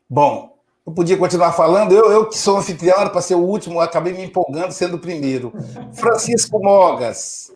Bom, 0.09 0.57
eu 0.85 0.91
podia 0.91 1.17
continuar 1.17 1.53
falando, 1.53 1.93
eu, 1.93 2.11
eu 2.11 2.27
que 2.27 2.37
sou 2.37 2.57
anfitrião, 2.57 3.07
para 3.09 3.21
ser 3.21 3.35
o 3.35 3.45
último, 3.45 3.79
acabei 3.79 4.11
me 4.11 4.25
empolgando 4.25 4.71
sendo 4.71 4.97
o 4.97 4.99
primeiro. 4.99 5.53
Francisco 5.93 6.59
Mogas, 6.59 7.51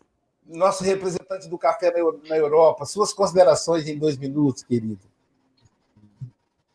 nosso 0.47 0.83
representante 0.83 1.47
do 1.47 1.57
café 1.57 1.91
na 2.27 2.37
Europa, 2.37 2.85
suas 2.85 3.13
considerações 3.13 3.87
em 3.87 3.97
dois 3.97 4.17
minutos, 4.17 4.63
querido. 4.63 4.99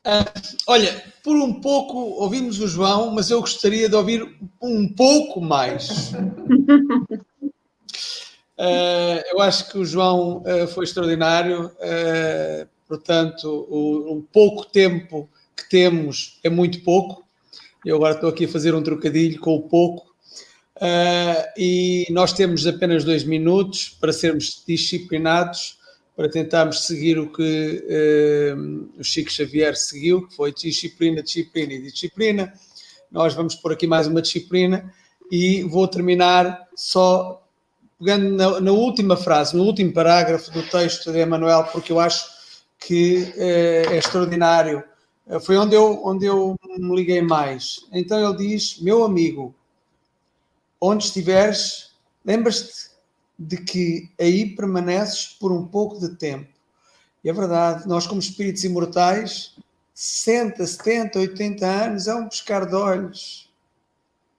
Uh, 0.08 0.24
olha, 0.66 1.04
por 1.22 1.36
um 1.36 1.60
pouco 1.60 1.98
ouvimos 1.98 2.60
o 2.60 2.68
João, 2.68 3.10
mas 3.10 3.30
eu 3.30 3.40
gostaria 3.40 3.88
de 3.90 3.94
ouvir 3.94 4.38
um 4.62 4.88
pouco 4.88 5.38
mais. 5.40 6.12
Uh, 8.56 9.20
eu 9.30 9.40
acho 9.42 9.70
que 9.70 9.76
o 9.76 9.84
João 9.84 10.38
uh, 10.38 10.66
foi 10.68 10.84
extraordinário, 10.84 11.70
portanto, 12.88 13.66
o, 13.68 14.14
um 14.14 14.22
pouco 14.22 14.64
tempo 14.64 15.28
que 15.54 15.68
temos 15.68 16.38
é 16.42 16.48
muito 16.48 16.82
pouco. 16.82 17.22
Eu 17.84 17.96
agora 17.96 18.14
estou 18.14 18.30
aqui 18.30 18.46
a 18.46 18.48
fazer 18.48 18.74
um 18.74 18.82
trocadilho 18.82 19.38
com 19.40 19.56
o 19.56 19.62
pouco. 19.62 20.07
E 21.56 22.06
nós 22.10 22.32
temos 22.32 22.66
apenas 22.66 23.04
dois 23.04 23.24
minutos 23.24 23.96
para 24.00 24.12
sermos 24.12 24.62
disciplinados 24.66 25.78
para 26.18 26.28
tentarmos 26.28 26.84
seguir 26.84 27.16
o 27.16 27.30
que 27.30 27.84
uh, 27.86 29.00
o 29.00 29.04
Chico 29.04 29.30
Xavier 29.30 29.76
seguiu, 29.76 30.26
que 30.26 30.34
foi 30.34 30.52
disciplina, 30.52 31.22
disciplina 31.22 31.74
e 31.74 31.80
disciplina. 31.80 32.52
Nós 33.08 33.34
vamos 33.34 33.54
pôr 33.54 33.74
aqui 33.74 33.86
mais 33.86 34.08
uma 34.08 34.20
disciplina 34.20 34.92
e 35.30 35.62
vou 35.62 35.86
terminar 35.86 36.66
só 36.74 37.46
pegando 38.00 38.30
na, 38.30 38.60
na 38.60 38.72
última 38.72 39.16
frase, 39.16 39.56
no 39.56 39.62
último 39.62 39.92
parágrafo 39.92 40.50
do 40.50 40.64
texto 40.64 41.12
de 41.12 41.20
Emanuel, 41.20 41.68
porque 41.70 41.92
eu 41.92 42.00
acho 42.00 42.26
que 42.80 43.32
uh, 43.36 43.92
é 43.92 43.98
extraordinário. 43.98 44.82
Uh, 45.24 45.38
foi 45.38 45.56
onde 45.56 45.76
eu, 45.76 46.04
onde 46.04 46.26
eu 46.26 46.56
me 46.78 46.96
liguei 46.96 47.22
mais. 47.22 47.86
Então 47.92 48.18
ele 48.18 48.36
diz: 48.36 48.80
Meu 48.80 49.04
amigo, 49.04 49.54
onde 50.80 51.04
estiveres, 51.04 51.92
lembras-te 52.24 52.90
de 53.38 53.56
que 53.56 54.10
aí 54.18 54.54
permaneces 54.54 55.26
por 55.26 55.52
um 55.52 55.66
pouco 55.66 55.98
de 55.98 56.16
tempo. 56.16 56.52
E 57.22 57.30
é 57.30 57.32
verdade, 57.32 57.86
nós, 57.86 58.06
como 58.06 58.20
espíritos 58.20 58.64
imortais, 58.64 59.56
60, 59.94 60.64
70, 60.64 61.18
80 61.18 61.66
anos 61.66 62.06
é 62.06 62.14
um 62.14 62.28
pescar 62.28 62.66
de 62.66 62.74
olhos. 62.74 63.52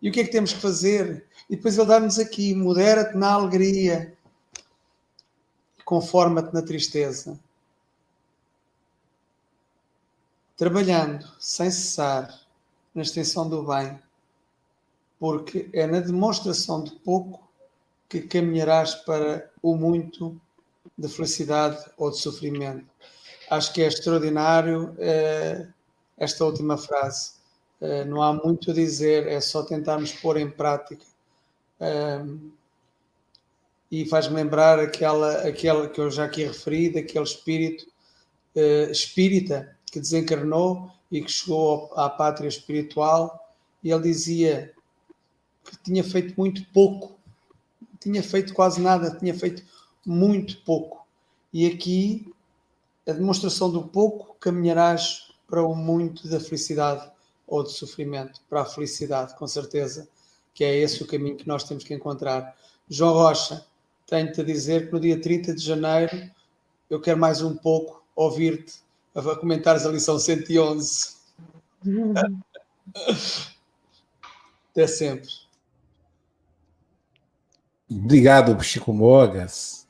E 0.01 0.09
o 0.09 0.11
que 0.11 0.21
é 0.21 0.23
que 0.23 0.31
temos 0.31 0.53
que 0.53 0.61
fazer? 0.61 1.25
E 1.49 1.55
depois 1.55 1.77
ele 1.77 1.87
dá-nos 1.87 2.17
aqui: 2.17 2.55
modera-te 2.55 3.17
na 3.17 3.33
alegria, 3.33 4.17
conforma-te 5.83 6.53
na 6.53 6.61
tristeza. 6.61 7.37
Trabalhando 10.55 11.25
sem 11.39 11.69
cessar 11.71 12.41
na 12.93 13.01
extensão 13.01 13.49
do 13.49 13.63
bem, 13.63 13.99
porque 15.19 15.69
é 15.73 15.85
na 15.85 15.99
demonstração 15.99 16.83
de 16.83 16.91
pouco 16.91 17.47
que 18.07 18.21
caminharás 18.21 18.95
para 18.95 19.51
o 19.61 19.75
muito 19.75 20.39
de 20.97 21.07
felicidade 21.07 21.77
ou 21.97 22.09
de 22.09 22.17
sofrimento. 22.17 22.85
Acho 23.49 23.73
que 23.73 23.81
é 23.81 23.87
extraordinário 23.87 24.95
eh, 24.97 25.67
esta 26.17 26.45
última 26.45 26.77
frase. 26.77 27.33
Eh, 27.81 28.05
não 28.05 28.21
há 28.21 28.33
muito 28.33 28.71
a 28.71 28.73
dizer, 28.73 29.27
é 29.27 29.39
só 29.41 29.63
tentarmos 29.63 30.11
pôr 30.13 30.37
em 30.37 30.49
prática. 30.49 31.05
Eh, 31.79 32.25
e 33.91 34.05
faz-me 34.05 34.35
lembrar 34.35 34.79
aquela, 34.79 35.47
aquela 35.47 35.87
que 35.89 35.99
eu 35.99 36.09
já 36.09 36.25
aqui 36.25 36.43
referi, 36.43 36.89
daquele 36.89 37.23
espírito 37.23 37.87
espírita 38.91 39.73
que 39.89 39.99
desencarnou 39.99 40.91
e 41.09 41.21
que 41.21 41.31
chegou 41.31 41.91
à 41.95 42.09
pátria 42.09 42.47
espiritual, 42.47 43.53
e 43.81 43.91
ele 43.91 44.03
dizia 44.03 44.73
que 45.63 45.77
tinha 45.83 46.03
feito 46.03 46.33
muito 46.37 46.65
pouco 46.73 47.19
tinha 47.99 48.23
feito 48.23 48.53
quase 48.53 48.81
nada, 48.81 49.11
tinha 49.17 49.33
feito 49.33 49.63
muito 50.05 50.61
pouco. 50.61 51.05
E 51.51 51.67
aqui, 51.67 52.33
a 53.07 53.11
demonstração 53.11 53.69
do 53.69 53.83
pouco, 53.87 54.35
caminharás 54.39 55.33
para 55.47 55.61
o 55.63 55.75
muito 55.75 56.27
da 56.29 56.39
felicidade 56.39 57.09
ou 57.45 57.63
do 57.63 57.69
sofrimento, 57.69 58.39
para 58.49 58.61
a 58.61 58.65
felicidade, 58.65 59.35
com 59.35 59.47
certeza, 59.47 60.07
que 60.53 60.63
é 60.63 60.75
esse 60.75 61.03
o 61.03 61.07
caminho 61.07 61.35
que 61.35 61.47
nós 61.47 61.63
temos 61.63 61.83
que 61.83 61.93
encontrar. 61.93 62.55
João 62.87 63.13
Rocha, 63.13 63.65
tenho-te 64.07 64.41
a 64.41 64.43
dizer 64.43 64.87
que 64.87 64.93
no 64.93 64.99
dia 64.99 65.19
30 65.19 65.55
de 65.55 65.63
janeiro 65.63 66.29
eu 66.89 67.01
quero 67.01 67.19
mais 67.19 67.41
um 67.41 67.55
pouco 67.55 68.03
ouvir-te 68.15 68.79
a 69.15 69.35
comentares 69.35 69.85
a 69.85 69.91
lição 69.91 70.19
111. 70.19 71.17
Até 74.71 74.87
sempre. 74.87 75.48
Obrigado, 77.89 78.61
Chico 78.63 78.93
Mogas. 78.93 79.87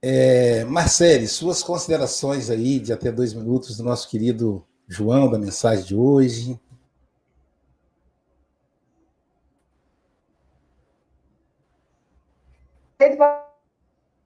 É, 0.00 0.64
Marcele, 0.64 1.26
suas 1.26 1.62
considerações 1.62 2.48
aí 2.48 2.78
de 2.78 2.92
até 2.92 3.10
dois 3.10 3.34
minutos 3.34 3.76
do 3.76 3.82
nosso 3.82 4.08
querido 4.08 4.64
João, 4.86 5.28
da 5.30 5.38
mensagem 5.38 5.84
de 5.84 5.96
hoje. 5.96 6.60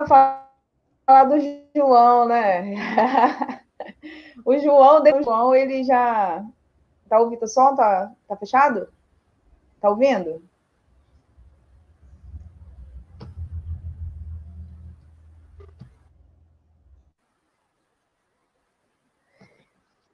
falar 0.06 1.24
do 1.24 1.36
João, 1.74 2.26
né? 2.28 2.74
o 4.44 4.58
João, 4.58 5.02
o 5.02 5.22
João, 5.22 5.54
ele 5.54 5.84
já. 5.84 6.44
Tá 7.08 7.18
ouvindo 7.18 7.42
o 7.42 7.48
som? 7.48 7.74
Tá, 7.74 8.12
tá 8.28 8.36
fechado? 8.36 8.88
Tá 9.80 9.90
ouvindo? 9.90 10.42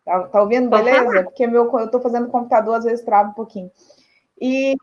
Tá, 0.07 0.23
tá 0.29 0.41
ouvindo? 0.41 0.71
Beleza? 0.71 1.25
Porque 1.25 1.47
meu, 1.49 1.69
eu 1.69 1.85
estou 1.87 2.01
fazendo 2.01 2.29
computador, 2.29 2.77
às 2.77 2.85
vezes 2.85 3.05
trava 3.05 3.31
um 3.31 3.35
pouquinho. 3.35 3.71
E 4.41 4.77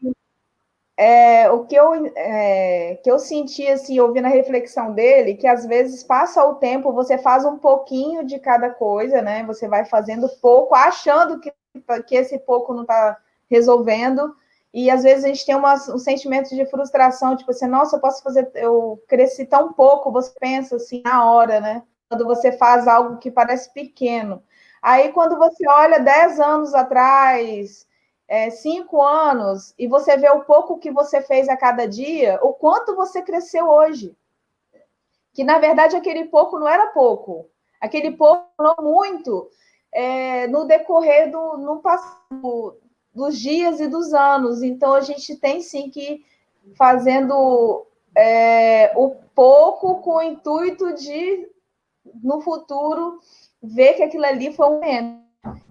é, 0.97 1.49
o 1.49 1.65
que 1.65 1.75
eu, 1.75 1.93
é, 2.15 2.99
que 3.01 3.09
eu 3.09 3.17
senti, 3.17 3.65
assim, 3.67 3.99
ouvindo 4.01 4.25
a 4.25 4.29
reflexão 4.29 4.93
dele, 4.93 5.35
que 5.35 5.47
às 5.47 5.65
vezes 5.65 6.03
passa 6.03 6.43
o 6.45 6.55
tempo, 6.55 6.91
você 6.91 7.17
faz 7.17 7.45
um 7.45 7.57
pouquinho 7.57 8.25
de 8.25 8.37
cada 8.37 8.69
coisa, 8.69 9.21
né? 9.21 9.45
Você 9.45 9.65
vai 9.67 9.85
fazendo 9.85 10.27
pouco, 10.41 10.75
achando 10.75 11.39
que, 11.39 11.53
que 12.05 12.15
esse 12.15 12.37
pouco 12.39 12.73
não 12.73 12.81
está 12.81 13.17
resolvendo. 13.49 14.35
E 14.73 14.89
às 14.91 15.03
vezes 15.03 15.23
a 15.23 15.27
gente 15.29 15.45
tem 15.45 15.55
uma, 15.55 15.75
um 15.75 15.99
sentimento 15.99 16.49
de 16.49 16.65
frustração, 16.65 17.37
tipo 17.37 17.51
assim, 17.51 17.67
nossa, 17.67 17.95
eu 17.95 18.01
posso 18.01 18.21
fazer, 18.21 18.51
eu 18.55 19.01
cresci 19.07 19.45
tão 19.45 19.71
pouco, 19.71 20.11
você 20.11 20.33
pensa 20.37 20.75
assim 20.75 21.01
na 21.05 21.31
hora, 21.31 21.61
né? 21.61 21.83
Quando 22.09 22.25
você 22.25 22.51
faz 22.51 22.87
algo 22.87 23.17
que 23.19 23.31
parece 23.31 23.71
pequeno. 23.73 24.43
Aí 24.83 25.13
quando 25.13 25.37
você 25.37 25.65
olha 25.65 25.97
10 25.97 26.41
anos 26.41 26.73
atrás, 26.73 27.87
é, 28.27 28.49
cinco 28.49 29.01
anos, 29.01 29.73
e 29.79 29.87
você 29.87 30.17
vê 30.17 30.29
o 30.29 30.43
pouco 30.43 30.77
que 30.77 30.91
você 30.91 31.21
fez 31.21 31.47
a 31.47 31.55
cada 31.55 31.87
dia, 31.87 32.37
o 32.43 32.51
quanto 32.53 32.93
você 32.93 33.21
cresceu 33.21 33.69
hoje. 33.69 34.13
Que 35.31 35.41
na 35.41 35.57
verdade 35.57 35.95
aquele 35.95 36.25
pouco 36.25 36.59
não 36.59 36.67
era 36.67 36.87
pouco, 36.87 37.49
aquele 37.79 38.11
pouco 38.11 38.45
não 38.59 38.75
muito 38.81 39.49
é, 39.89 40.47
no 40.47 40.65
decorrer 40.65 41.31
do 41.31 41.57
no 41.57 41.79
passado, 41.79 42.77
dos 43.15 43.39
dias 43.39 43.79
e 43.79 43.87
dos 43.87 44.13
anos. 44.13 44.61
Então 44.61 44.93
a 44.93 45.01
gente 45.01 45.37
tem 45.37 45.61
sim 45.61 45.89
que 45.89 46.25
fazendo 46.77 47.87
é, 48.17 48.91
o 48.97 49.11
pouco 49.33 50.01
com 50.01 50.15
o 50.17 50.21
intuito 50.21 50.93
de 50.93 51.49
no 52.21 52.41
futuro 52.41 53.19
ver 53.63 53.93
que 53.93 54.03
aquilo 54.03 54.25
ali 54.25 54.53
foi 54.53 54.67
um 54.67 54.73
momento. 54.73 55.23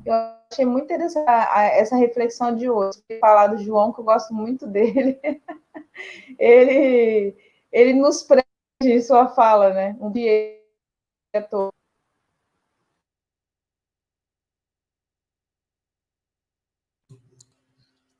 Eu 0.05 0.15
achei 0.51 0.65
muito 0.65 0.85
interessante 0.85 1.29
essa 1.29 1.97
reflexão 1.97 2.57
de 2.57 2.69
hoje, 2.69 3.03
falar 3.21 3.49
do 3.49 3.59
João, 3.59 3.93
que 3.93 4.01
eu 4.01 4.05
gosto 4.05 4.33
muito 4.33 4.67
dele. 4.67 5.21
ele, 6.39 7.37
ele 7.71 7.93
nos 7.95 8.23
prende 8.23 8.47
em 8.83 9.01
sua 9.01 9.29
fala, 9.29 9.73
né? 9.73 9.97
Um 10.01 10.11
diretor. 10.11 11.73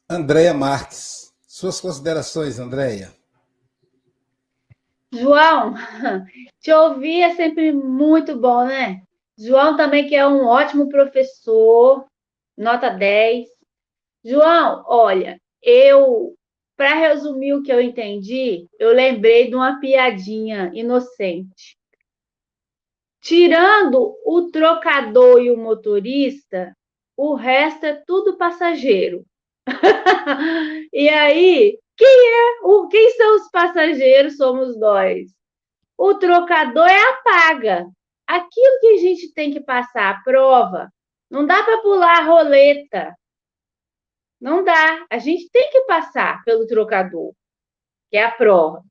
Andréia 0.09 0.53
Marques. 0.53 1.33
Suas 1.47 1.81
considerações, 1.81 2.59
Andréia. 2.59 3.13
João, 5.13 5.75
te 6.61 6.73
ouvir 6.73 7.23
é 7.23 7.35
sempre 7.35 7.73
muito 7.73 8.39
bom, 8.39 8.65
né? 8.65 9.03
João 9.39 9.77
também, 9.77 10.07
que 10.07 10.15
é 10.15 10.27
um 10.27 10.45
ótimo 10.47 10.89
professor, 10.89 12.07
nota 12.57 12.91
10. 12.91 13.49
João, 14.25 14.85
olha, 14.87 15.41
eu, 15.63 16.37
para 16.77 16.95
resumir 16.95 17.55
o 17.55 17.63
que 17.63 17.73
eu 17.73 17.81
entendi, 17.81 18.67
eu 18.79 18.93
lembrei 18.93 19.49
de 19.49 19.55
uma 19.55 19.81
piadinha 19.81 20.71
inocente. 20.75 21.77
Tirando 23.21 24.17
o 24.25 24.51
trocador 24.51 25.41
e 25.41 25.51
o 25.51 25.57
motorista, 25.57 26.77
o 27.17 27.35
resto 27.35 27.87
é 27.87 28.03
tudo 28.07 28.37
passageiro. 28.37 29.25
e 30.93 31.09
aí, 31.09 31.79
quem 31.97 32.09
é? 32.09 32.61
O, 32.65 32.89
quem 32.89 33.11
são 33.13 33.37
os 33.37 33.49
passageiros? 33.51 34.37
Somos 34.37 34.77
nós. 34.79 35.31
O 35.97 36.15
trocador 36.15 36.89
é 36.89 37.01
a 37.01 37.17
paga 37.23 37.87
aquilo 38.37 38.81
que 38.81 38.87
a 38.89 38.97
gente 38.97 39.33
tem 39.33 39.53
que 39.53 39.61
passar 39.61 40.11
a 40.11 40.23
prova, 40.23 40.93
não 41.31 41.47
dá 41.47 41.63
para 41.63 41.83
pular 41.83 42.19
a 42.19 42.25
roleta. 42.25 43.17
Não 44.41 44.65
dá. 44.65 45.07
A 45.11 45.19
gente 45.19 45.49
tem 45.51 45.71
que 45.71 45.83
passar 45.83 46.43
pelo 46.45 46.67
trocador, 46.67 47.33
que 48.11 48.17
é 48.17 48.25
a 48.25 48.31
prova. 48.31 48.83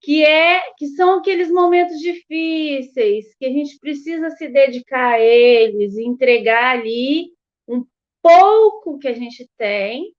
Que 0.00 0.24
é 0.24 0.72
que 0.76 0.88
são 0.88 1.18
aqueles 1.18 1.50
momentos 1.50 1.98
difíceis 2.00 3.34
que 3.36 3.46
a 3.46 3.50
gente 3.50 3.78
precisa 3.78 4.30
se 4.30 4.48
dedicar 4.48 5.14
a 5.14 5.20
eles, 5.20 5.96
entregar 5.96 6.76
ali 6.78 7.32
um 7.68 7.84
pouco 8.20 8.98
que 8.98 9.08
a 9.08 9.12
gente 9.12 9.48
tem 9.56 10.14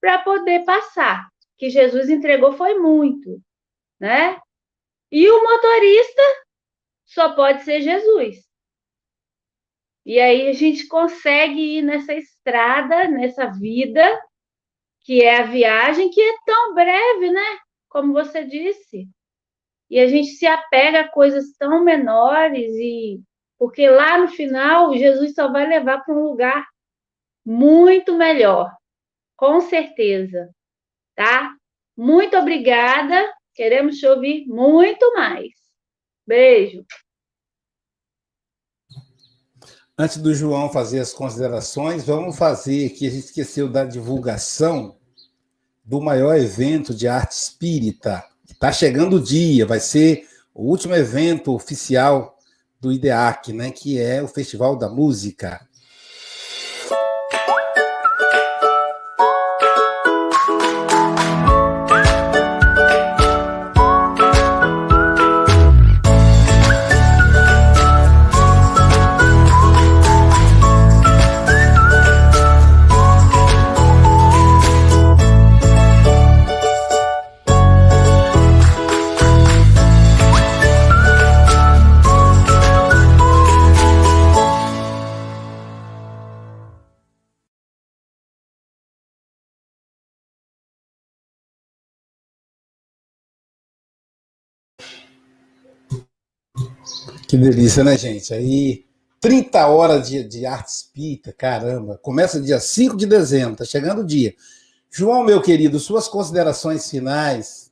para 0.00 0.18
poder 0.18 0.64
passar. 0.64 1.26
Que 1.58 1.70
Jesus 1.70 2.08
entregou 2.08 2.52
foi 2.52 2.78
muito, 2.78 3.40
né? 3.98 4.38
E 5.10 5.28
o 5.28 5.42
motorista 5.42 6.22
só 7.06 7.34
pode 7.34 7.62
ser 7.62 7.80
Jesus. 7.80 8.36
E 10.04 10.20
aí 10.20 10.48
a 10.48 10.52
gente 10.52 10.86
consegue 10.86 11.78
ir 11.78 11.82
nessa 11.82 12.14
estrada, 12.14 13.08
nessa 13.08 13.46
vida, 13.46 14.02
que 15.00 15.22
é 15.22 15.38
a 15.40 15.44
viagem, 15.44 16.10
que 16.10 16.20
é 16.20 16.36
tão 16.44 16.74
breve, 16.74 17.30
né? 17.30 17.58
Como 17.88 18.12
você 18.12 18.44
disse. 18.44 19.08
E 19.88 19.98
a 19.98 20.06
gente 20.08 20.28
se 20.28 20.46
apega 20.46 21.00
a 21.00 21.08
coisas 21.08 21.56
tão 21.58 21.82
menores 21.82 22.72
e 22.74 23.20
porque 23.58 23.88
lá 23.88 24.18
no 24.18 24.28
final 24.28 24.94
Jesus 24.96 25.34
só 25.34 25.50
vai 25.50 25.66
levar 25.66 26.04
para 26.04 26.14
um 26.14 26.24
lugar 26.24 26.66
muito 27.44 28.14
melhor, 28.16 28.70
com 29.36 29.60
certeza, 29.60 30.50
tá? 31.14 31.54
Muito 31.96 32.36
obrigada. 32.36 33.32
Queremos 33.54 33.98
te 33.98 34.06
ouvir 34.06 34.46
muito 34.46 35.14
mais. 35.14 35.65
Beijo. 36.26 36.84
Antes 39.98 40.18
do 40.18 40.34
João 40.34 40.70
fazer 40.70 41.00
as 41.00 41.14
considerações, 41.14 42.04
vamos 42.04 42.36
fazer 42.36 42.86
aqui, 42.86 43.06
a 43.06 43.10
gente 43.10 43.26
esqueceu 43.26 43.68
da 43.68 43.84
divulgação 43.84 44.98
do 45.82 46.00
maior 46.00 46.36
evento 46.36 46.92
de 46.92 47.08
arte 47.08 47.32
espírita. 47.32 48.22
Está 48.50 48.72
chegando 48.72 49.16
o 49.16 49.22
dia, 49.22 49.64
vai 49.64 49.80
ser 49.80 50.28
o 50.52 50.64
último 50.64 50.94
evento 50.94 51.54
oficial 51.54 52.36
do 52.80 52.92
IDEAC, 52.92 53.52
né, 53.52 53.70
que 53.70 53.98
é 53.98 54.22
o 54.22 54.28
Festival 54.28 54.76
da 54.76 54.88
Música. 54.88 55.66
Que 97.36 97.42
delícia, 97.42 97.84
né, 97.84 97.98
gente? 97.98 98.32
Aí, 98.32 98.86
30 99.20 99.66
horas 99.66 100.08
de, 100.08 100.24
de 100.24 100.46
arte 100.46 100.68
espírita, 100.68 101.34
caramba. 101.34 101.98
Começa 101.98 102.40
dia 102.40 102.58
5 102.58 102.96
de 102.96 103.04
dezembro, 103.04 103.56
tá 103.56 103.64
chegando 103.66 104.00
o 104.00 104.06
dia. 104.06 104.34
João, 104.90 105.22
meu 105.22 105.42
querido, 105.42 105.78
suas 105.78 106.08
considerações 106.08 106.88
finais. 106.88 107.70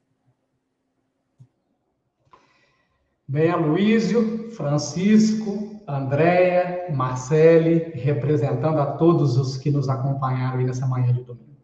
Bem, 3.27 3.49
Aloísio, 3.49 4.51
Francisco, 4.51 5.81
Andréia, 5.89 6.93
Marcele, 6.93 7.91
representando 7.95 8.81
a 8.81 8.87
todos 8.99 9.39
os 9.39 9.57
que 9.57 9.71
nos 9.71 9.89
acompanharam 9.89 10.59
aí 10.59 10.67
nessa 10.67 10.87
manhã 10.87 11.11
de 11.11 11.23
domingo. 11.23 11.57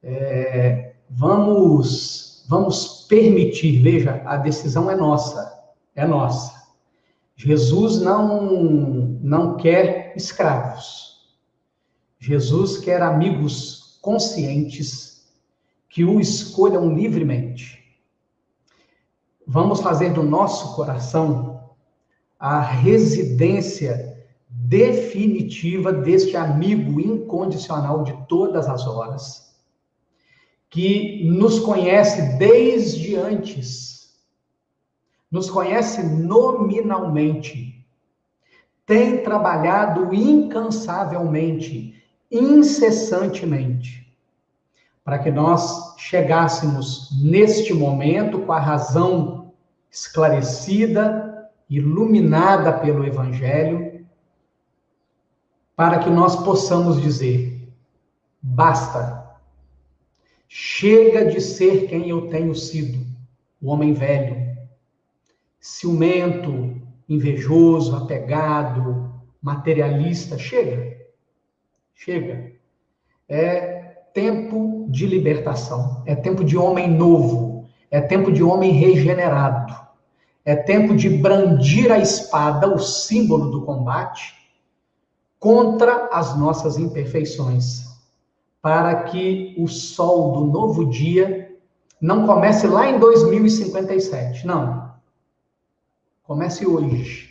É, 0.00 0.92
vamos, 1.10 2.46
vamos 2.48 3.04
permitir, 3.08 3.82
veja, 3.82 4.22
a 4.24 4.36
decisão 4.36 4.88
é 4.88 4.94
nossa, 4.94 5.60
é 5.96 6.06
nossa. 6.06 6.53
Jesus 7.36 8.00
não, 8.00 9.18
não 9.20 9.56
quer 9.56 10.12
escravos. 10.16 11.14
Jesus 12.18 12.78
quer 12.78 13.02
amigos 13.02 13.98
conscientes 14.00 15.26
que 15.88 16.04
o 16.04 16.20
escolham 16.20 16.94
livremente. 16.94 17.82
Vamos 19.46 19.80
fazer 19.80 20.12
do 20.12 20.22
nosso 20.22 20.74
coração 20.74 21.70
a 22.38 22.60
residência 22.60 24.14
definitiva 24.48 25.92
deste 25.92 26.36
amigo 26.36 27.00
incondicional 27.00 28.04
de 28.04 28.12
todas 28.26 28.68
as 28.68 28.86
horas, 28.86 29.54
que 30.70 31.24
nos 31.24 31.58
conhece 31.58 32.38
desde 32.38 33.16
antes 33.16 33.93
nos 35.34 35.50
conhece 35.50 36.00
nominalmente, 36.00 37.84
tem 38.86 39.24
trabalhado 39.24 40.14
incansavelmente, 40.14 42.00
incessantemente, 42.30 44.16
para 45.02 45.18
que 45.18 45.32
nós 45.32 45.96
chegássemos 45.98 47.10
neste 47.20 47.74
momento 47.74 48.42
com 48.42 48.52
a 48.52 48.60
razão 48.60 49.52
esclarecida, 49.90 51.50
iluminada 51.68 52.72
pelo 52.72 53.04
Evangelho, 53.04 54.06
para 55.74 55.98
que 55.98 56.10
nós 56.10 56.36
possamos 56.44 57.02
dizer: 57.02 57.68
Basta. 58.40 59.24
Chega 60.46 61.24
de 61.24 61.40
ser 61.40 61.88
quem 61.88 62.08
eu 62.08 62.28
tenho 62.28 62.54
sido, 62.54 63.04
o 63.60 63.70
homem 63.70 63.92
velho, 63.92 64.53
ciumento, 65.64 66.76
invejoso, 67.08 67.96
apegado, 67.96 69.10
materialista. 69.40 70.36
Chega. 70.36 70.94
Chega. 71.94 72.52
É 73.26 74.02
tempo 74.12 74.86
de 74.90 75.06
libertação, 75.06 76.02
é 76.04 76.14
tempo 76.14 76.44
de 76.44 76.58
homem 76.58 76.90
novo, 76.90 77.66
é 77.90 77.98
tempo 77.98 78.30
de 78.30 78.42
homem 78.42 78.72
regenerado, 78.72 79.74
é 80.44 80.54
tempo 80.54 80.94
de 80.94 81.08
brandir 81.08 81.90
a 81.90 81.98
espada, 81.98 82.68
o 82.68 82.78
símbolo 82.78 83.50
do 83.50 83.62
combate, 83.62 84.34
contra 85.40 86.10
as 86.12 86.38
nossas 86.38 86.76
imperfeições, 86.76 87.86
para 88.60 89.04
que 89.04 89.54
o 89.58 89.66
sol 89.66 90.32
do 90.32 90.44
novo 90.44 90.90
dia 90.90 91.56
não 91.98 92.26
comece 92.26 92.66
lá 92.66 92.86
em 92.86 92.98
2057, 92.98 94.46
não. 94.46 94.83
Comece 96.24 96.66
hoje, 96.66 97.30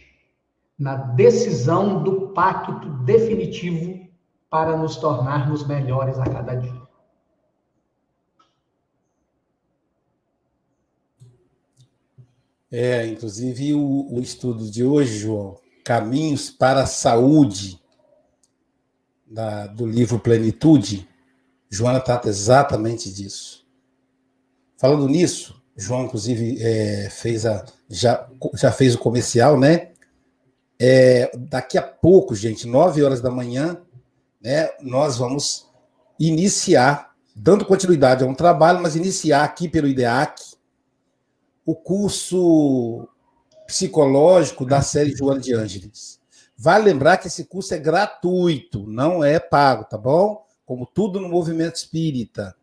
na 0.78 0.96
decisão 0.96 2.04
do 2.04 2.30
pacto 2.30 2.90
definitivo 3.04 4.08
para 4.50 4.78
nos 4.78 4.98
tornarmos 4.98 5.68
melhores 5.68 6.20
a 6.20 6.26
cada 6.26 6.54
dia. 6.54 6.84
É, 12.72 13.06
inclusive 13.08 13.74
o, 13.74 14.14
o 14.14 14.20
estudo 14.20 14.70
de 14.70 14.84
hoje, 14.84 15.18
João, 15.18 15.60
Caminhos 15.84 16.52
para 16.52 16.84
a 16.84 16.88
Saúde, 16.88 17.82
da, 19.26 19.66
do 19.66 19.88
livro 19.88 20.20
Plenitude, 20.20 21.10
Joana 21.68 22.00
trata 22.00 22.30
exatamente 22.30 23.12
disso. 23.12 23.68
Falando 24.78 25.08
nisso, 25.08 25.63
João, 25.76 26.06
inclusive, 26.06 26.58
é, 26.62 27.10
fez 27.10 27.46
a, 27.46 27.66
já, 27.90 28.28
já 28.56 28.72
fez 28.72 28.96
o 28.96 29.00
comercial, 29.00 29.60
né? 29.60 29.90
É, 30.80 31.32
daqui 31.38 31.78
a 31.78 31.82
pouco, 31.82 32.36
gente, 32.36 32.68
nove 32.68 33.04
horas 33.04 33.22
da 33.22 33.32
manhã, 33.32 33.78
né, 34.42 34.70
nós 34.82 35.18
vamos 35.18 35.70
iniciar, 36.20 37.14
dando 37.36 37.66
continuidade 37.66 38.24
a 38.24 38.28
um 38.28 38.36
trabalho, 38.36 38.82
mas 38.82 38.96
iniciar 38.96 39.44
aqui 39.44 39.70
pelo 39.70 39.88
IDEAC 39.88 40.42
o 41.66 41.76
curso 41.76 43.08
psicológico 43.66 44.66
da 44.66 44.82
série 44.82 45.16
Joana 45.16 45.40
de 45.40 45.54
Ângeles. 45.54 46.20
Vale 46.58 46.86
lembrar 46.86 47.18
que 47.18 47.28
esse 47.28 47.46
curso 47.46 47.74
é 47.74 47.80
gratuito, 47.80 48.86
não 48.88 49.24
é 49.24 49.40
pago, 49.40 49.86
tá 49.86 49.98
bom? 49.98 50.46
Como 50.66 50.86
tudo 50.86 51.20
no 51.20 51.30
movimento 51.30 51.76
espírita. 51.76 52.56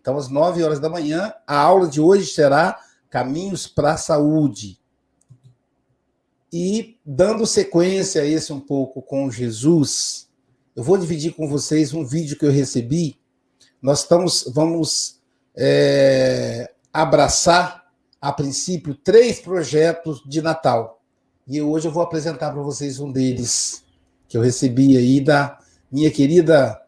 Então, 0.00 0.16
às 0.16 0.28
9 0.28 0.62
horas 0.62 0.78
da 0.78 0.88
manhã, 0.88 1.34
a 1.44 1.58
aula 1.58 1.88
de 1.88 2.00
hoje 2.00 2.26
será 2.26 2.78
Caminhos 3.10 3.66
para 3.66 3.94
a 3.94 3.96
Saúde. 3.96 4.78
E 6.52 6.96
dando 7.04 7.44
sequência 7.44 8.22
a 8.22 8.24
esse 8.24 8.52
um 8.52 8.60
pouco 8.60 9.02
com 9.02 9.28
Jesus, 9.28 10.28
eu 10.76 10.84
vou 10.84 10.96
dividir 10.96 11.34
com 11.34 11.48
vocês 11.48 11.92
um 11.92 12.06
vídeo 12.06 12.38
que 12.38 12.46
eu 12.46 12.52
recebi. 12.52 13.18
Nós 13.82 14.02
estamos, 14.02 14.48
vamos 14.54 15.20
é, 15.56 16.70
abraçar, 16.92 17.88
a 18.20 18.32
princípio, 18.32 18.94
três 18.94 19.40
projetos 19.40 20.22
de 20.26 20.40
Natal. 20.40 21.02
E 21.46 21.60
hoje 21.60 21.88
eu 21.88 21.92
vou 21.92 22.02
apresentar 22.02 22.52
para 22.52 22.62
vocês 22.62 23.00
um 23.00 23.10
deles, 23.10 23.84
que 24.28 24.36
eu 24.36 24.42
recebi 24.42 24.96
aí 24.96 25.20
da 25.20 25.58
minha 25.90 26.10
querida 26.10 26.80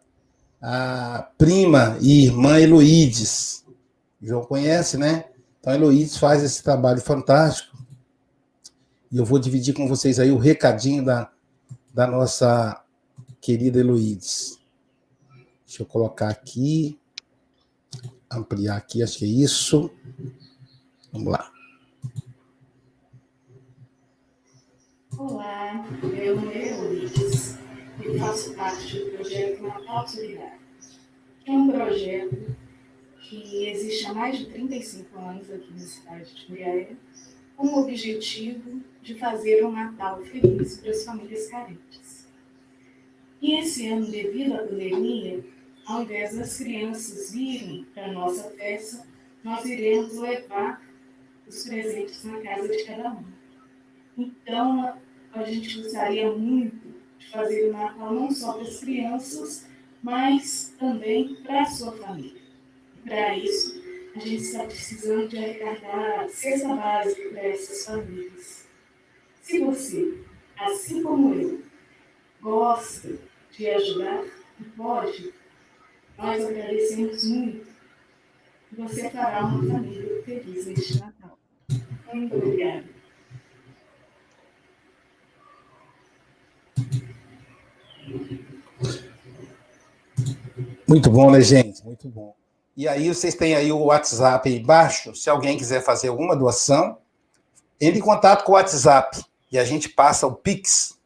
a 0.61 1.31
prima 1.39 1.97
e 2.01 2.27
irmã 2.27 2.61
Heloídes. 2.61 3.65
O 4.21 4.27
João 4.27 4.45
conhece, 4.45 4.99
né? 4.99 5.25
Então, 5.59 5.73
a 5.73 5.77
Heloídes 5.77 6.17
faz 6.17 6.43
esse 6.43 6.63
trabalho 6.63 7.01
fantástico. 7.01 7.79
E 9.11 9.17
eu 9.17 9.25
vou 9.25 9.39
dividir 9.39 9.75
com 9.75 9.89
vocês 9.89 10.21
aí 10.21 10.31
o 10.31 10.39
recadinho 10.39 11.05
da, 11.05 11.31
da 11.93 12.07
nossa 12.07 12.83
querida 13.41 13.81
Heloídes. 13.81 14.59
Deixa 15.67 15.83
eu 15.83 15.87
colocar 15.87 16.29
aqui, 16.29 16.99
ampliar 18.31 18.77
aqui, 18.77 19.03
acho 19.03 19.19
que 19.19 19.25
é 19.25 19.29
isso. 19.29 19.91
Vamos 21.13 21.33
lá. 21.33 21.51
Olá, 25.17 25.87
meu 26.03 26.37
nome 26.37 26.55
é 26.55 27.50
e 28.13 28.19
faço 28.19 28.55
parte 28.55 28.99
do 28.99 29.11
projeto 29.13 29.63
Natal 29.63 30.09
Solidário. 30.09 30.61
É 31.47 31.51
um 31.53 31.71
projeto 31.71 32.57
que 33.21 33.69
existe 33.69 34.07
há 34.07 34.15
mais 34.15 34.39
de 34.39 34.47
35 34.47 35.19
anos 35.19 35.51
aqui 35.51 35.73
na 35.73 35.79
cidade 35.79 36.35
de 36.35 36.51
Muriaé, 36.51 36.93
com 37.57 37.69
o 37.69 37.83
objetivo 37.83 38.81
de 39.03 39.15
fazer 39.15 39.65
um 39.65 39.71
Natal 39.71 40.21
feliz 40.23 40.79
para 40.79 40.91
as 40.91 41.05
famílias 41.05 41.49
carentes. 41.49 42.29
E 43.41 43.55
esse 43.59 43.87
ano, 43.87 44.11
devido 44.11 44.55
à 44.55 44.59
pandemia, 44.59 45.45
ao 45.87 46.03
invés 46.03 46.37
das 46.37 46.59
crianças 46.59 47.33
virem 47.33 47.87
para 47.95 48.07
a 48.07 48.13
nossa 48.13 48.51
festa, 48.51 49.07
nós 49.45 49.65
iremos 49.65 50.17
levar 50.19 50.83
os 51.47 51.65
presentes 51.65 52.25
na 52.25 52.41
casa 52.41 52.69
de 52.69 52.85
cada 52.85 53.13
um. 53.13 53.25
Então, 54.19 54.99
a 55.33 55.43
gente 55.45 55.81
gostaria 55.81 56.31
muito 56.33 56.90
fazer 57.31 57.69
o 57.69 57.73
Natal 57.73 58.15
não 58.15 58.31
só 58.31 58.55
para 58.55 58.63
as 58.63 58.81
crianças, 58.81 59.67
mas 60.03 60.75
também 60.79 61.37
para 61.43 61.63
a 61.63 61.67
sua 61.67 61.93
família. 61.93 62.41
Para 63.05 63.37
isso, 63.37 63.81
a 64.15 64.19
gente 64.19 64.43
está 64.43 64.65
precisando 64.65 65.29
de 65.29 65.39
arrecadar 65.39 66.29
cesta 66.29 66.75
básica 66.75 67.29
para 67.31 67.43
essas 67.43 67.85
famílias. 67.85 68.67
Se 69.43 69.61
você, 69.61 70.19
assim 70.59 71.03
como 71.03 71.35
eu, 71.35 71.63
gosta 72.41 73.19
de 73.51 73.69
ajudar 73.69 74.25
e 74.61 74.65
pode, 74.77 75.33
nós 76.19 76.45
agradecemos 76.45 77.25
muito. 77.25 77.67
Você 78.73 79.11
fará 79.11 79.47
uma 79.47 79.67
família 79.67 80.23
feliz 80.23 80.67
neste 80.67 81.01
Natal. 81.01 81.39
Muito 82.13 82.37
obrigada. 82.37 82.85
Muito 90.87 91.11
bom, 91.11 91.31
né, 91.31 91.41
gente? 91.41 91.85
Muito 91.85 92.09
bom. 92.09 92.35
E 92.77 92.89
aí, 92.89 93.09
vocês 93.09 93.35
têm 93.35 93.55
aí 93.55 93.71
o 93.71 93.85
WhatsApp 93.85 94.49
aí 94.49 94.59
embaixo. 94.59 95.15
Se 95.15 95.29
alguém 95.29 95.57
quiser 95.57 95.83
fazer 95.83 96.09
alguma 96.09 96.35
doação, 96.35 96.99
entre 97.81 97.99
em 97.99 98.03
contato 98.03 98.45
com 98.45 98.53
o 98.53 98.55
WhatsApp 98.55 99.25
e 99.51 99.59
a 99.59 99.65
gente 99.65 99.89
passa 99.89 100.27
o 100.27 100.35
Pix 100.35 100.99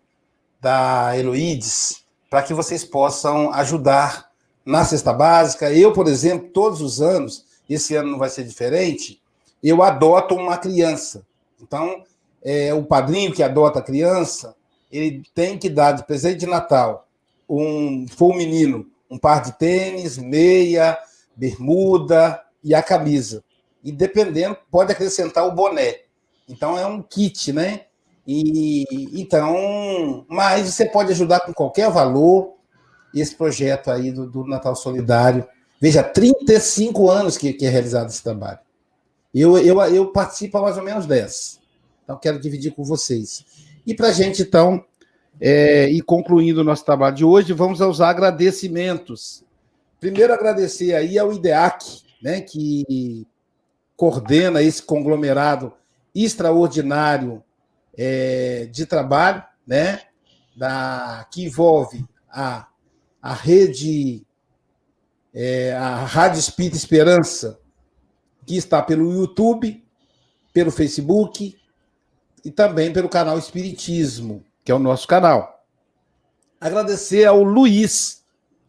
da 0.61 1.17
Heloides 1.17 2.05
para 2.29 2.43
que 2.43 2.55
vocês 2.55 2.85
possam 2.85 3.53
ajudar 3.53 4.31
na 4.65 4.85
cesta 4.85 5.13
básica. 5.13 5.73
Eu, 5.73 5.93
por 5.93 6.09
exemplo, 6.09 6.49
todos 6.49 6.81
os 6.81 7.01
anos, 7.01 7.45
esse 7.69 7.95
ano 7.95 8.13
não 8.13 8.19
vai 8.19 8.29
ser 8.29 8.45
diferente, 8.45 9.21
eu 9.63 9.83
adoto 9.83 10.35
uma 10.35 10.57
criança. 10.59 11.25
Então, 11.61 12.03
é, 12.43 12.75
o 12.75 12.83
padrinho 12.83 13.33
que 13.33 13.43
adota 13.43 13.79
a 13.79 13.83
criança, 13.83 14.55
ele 14.95 15.23
tem 15.35 15.59
que 15.59 15.69
dar 15.69 15.93
de 15.93 16.07
presente 16.07 16.41
de 16.41 16.47
Natal, 16.47 17.09
um, 17.49 18.07
for 18.09 18.33
um 18.33 18.37
menino, 18.37 18.87
um 19.11 19.19
par 19.19 19.43
de 19.43 19.59
tênis, 19.59 20.17
meia, 20.17 20.97
bermuda 21.35 22.41
e 22.63 22.75
a 22.75 22.83
camisa. 22.83 23.43
E 23.83 23.91
dependendo, 23.91 24.57
pode 24.71 24.93
acrescentar 24.93 25.47
o 25.47 25.53
boné. 25.53 26.03
Então 26.49 26.79
é 26.79 26.87
um 26.87 27.03
kit, 27.03 27.53
né? 27.53 27.83
E 28.27 28.87
então, 29.21 30.25
mas 30.29 30.73
você 30.73 30.87
pode 30.87 31.11
ajudar 31.13 31.41
com 31.41 31.53
qualquer 31.53 31.91
valor 31.91 32.55
esse 33.15 33.35
projeto 33.35 33.91
aí 33.91 34.11
do, 34.11 34.31
do 34.31 34.47
Natal 34.47 34.75
Solidário. 34.75 35.47
Veja, 35.81 36.03
35 36.03 37.11
anos 37.11 37.37
que, 37.37 37.53
que 37.53 37.67
é 37.67 37.69
realizado 37.69 38.09
esse 38.09 38.23
trabalho. 38.23 38.59
Eu, 39.35 39.59
eu, 39.59 39.81
eu 39.83 40.07
participo 40.13 40.57
há 40.57 40.63
mais 40.63 40.79
ou 40.79 40.85
menos 40.85 41.05
10. 41.05 41.61
Então, 42.05 42.17
quero 42.17 42.41
dividir 42.41 42.73
com 42.73 42.85
vocês. 42.85 43.45
E 43.87 43.95
para 43.95 44.09
a 44.09 44.13
gente, 44.13 44.43
então, 44.43 44.85
é, 45.41 45.89
ir 45.91 46.03
concluindo 46.03 46.61
o 46.61 46.65
nosso 46.65 46.85
trabalho 46.85 47.17
de 47.17 47.25
hoje, 47.25 47.53
vamos 47.53 47.81
aos 47.81 48.01
agradecimentos. 48.01 49.45
Primeiro, 50.01 50.33
agradecer 50.33 50.95
aí 50.95 51.19
ao 51.19 51.33
IDEAC, 51.33 52.03
né, 52.23 52.41
que 52.41 53.27
coordena 53.97 54.63
esse 54.63 54.83
conglomerado 54.83 55.73
extraordinário 56.15 57.43
é, 57.97 58.69
de 58.71 58.87
trabalho, 58.87 59.43
né? 59.67 60.01
Da, 60.57 61.27
que 61.33 61.45
envolve 61.45 62.05
a, 62.31 62.69
a 63.21 63.35
rede, 63.35 64.25
é, 65.33 65.73
a 65.73 65.97
Rádio 66.05 66.39
Espírita 66.39 66.77
Esperança, 66.77 67.59
que 68.47 68.57
está 68.57 68.81
pelo 68.81 69.13
YouTube, 69.13 69.85
pelo 70.53 70.71
Facebook 70.71 71.57
e 72.45 72.51
também 72.51 72.93
pelo 72.93 73.09
canal 73.09 73.39
Espiritismo, 73.39 74.45
que 74.65 74.71
é 74.71 74.75
o 74.75 74.79
nosso 74.79 75.09
canal. 75.09 75.65
Agradecer 76.61 77.25
ao 77.25 77.43
Luiz, 77.43 78.23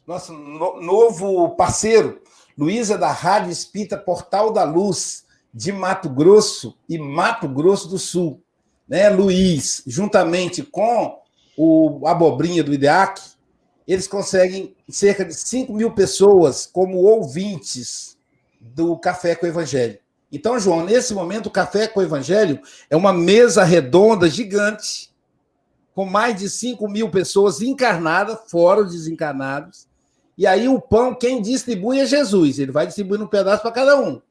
nosso 0.08 0.34
no, 0.34 0.82
novo 0.82 1.56
parceiro, 1.56 2.22
Luísa 2.58 2.98
da 2.98 3.12
Rádio 3.12 3.52
Espírita 3.52 3.98
Portal 3.98 4.52
da 4.52 4.64
Luz, 4.64 5.26
de 5.54 5.72
Mato 5.72 6.10
Grosso 6.10 6.78
e 6.88 6.98
Mato 6.98 7.48
Grosso 7.48 7.88
do 7.88 7.98
Sul. 7.98 8.42
Né, 8.88 9.10
Luiz, 9.10 9.82
juntamente 9.88 10.62
com 10.62 11.20
o 11.58 12.08
Abobrinha 12.08 12.64
do 12.64 12.74
IDEAC, 12.74 13.22
eles 13.88 14.08
conseguem 14.08 14.76
cerca 14.90 15.24
de 15.24 15.34
5 15.34 15.74
mil 15.74 15.92
pessoas 15.92 16.66
como 16.66 16.98
ouvintes 16.98 18.18
do 18.60 18.98
Café 18.98 19.36
com 19.36 19.46
o 19.46 19.50
Evangelho. 19.50 20.00
Então, 20.36 20.60
João, 20.60 20.84
nesse 20.84 21.14
momento, 21.14 21.46
o 21.46 21.50
Café 21.50 21.88
com 21.88 22.02
o 22.02 22.04
Evangelho 22.04 22.60
é 22.90 22.96
uma 22.98 23.14
mesa 23.14 23.64
redonda 23.64 24.30
gigante, 24.30 25.10
com 25.94 26.04
mais 26.04 26.38
de 26.38 26.50
5 26.50 26.90
mil 26.90 27.10
pessoas 27.10 27.62
encarnadas, 27.62 28.40
fora 28.50 28.82
os 28.82 28.92
desencarnados. 28.92 29.88
E 30.38 30.46
aí 30.46 30.68
o 30.68 30.82
pão, 30.82 31.16
quem 31.16 31.42
distribui 31.42 32.02
é 32.02 32.06
Jesus. 32.06 32.60
Ele 32.60 32.74
vai 32.74 32.86
distribuindo 32.86 33.24
um 33.24 33.30
pedaço 33.30 33.62
para 33.62 33.72
cada 33.72 33.98
um. 33.98 34.22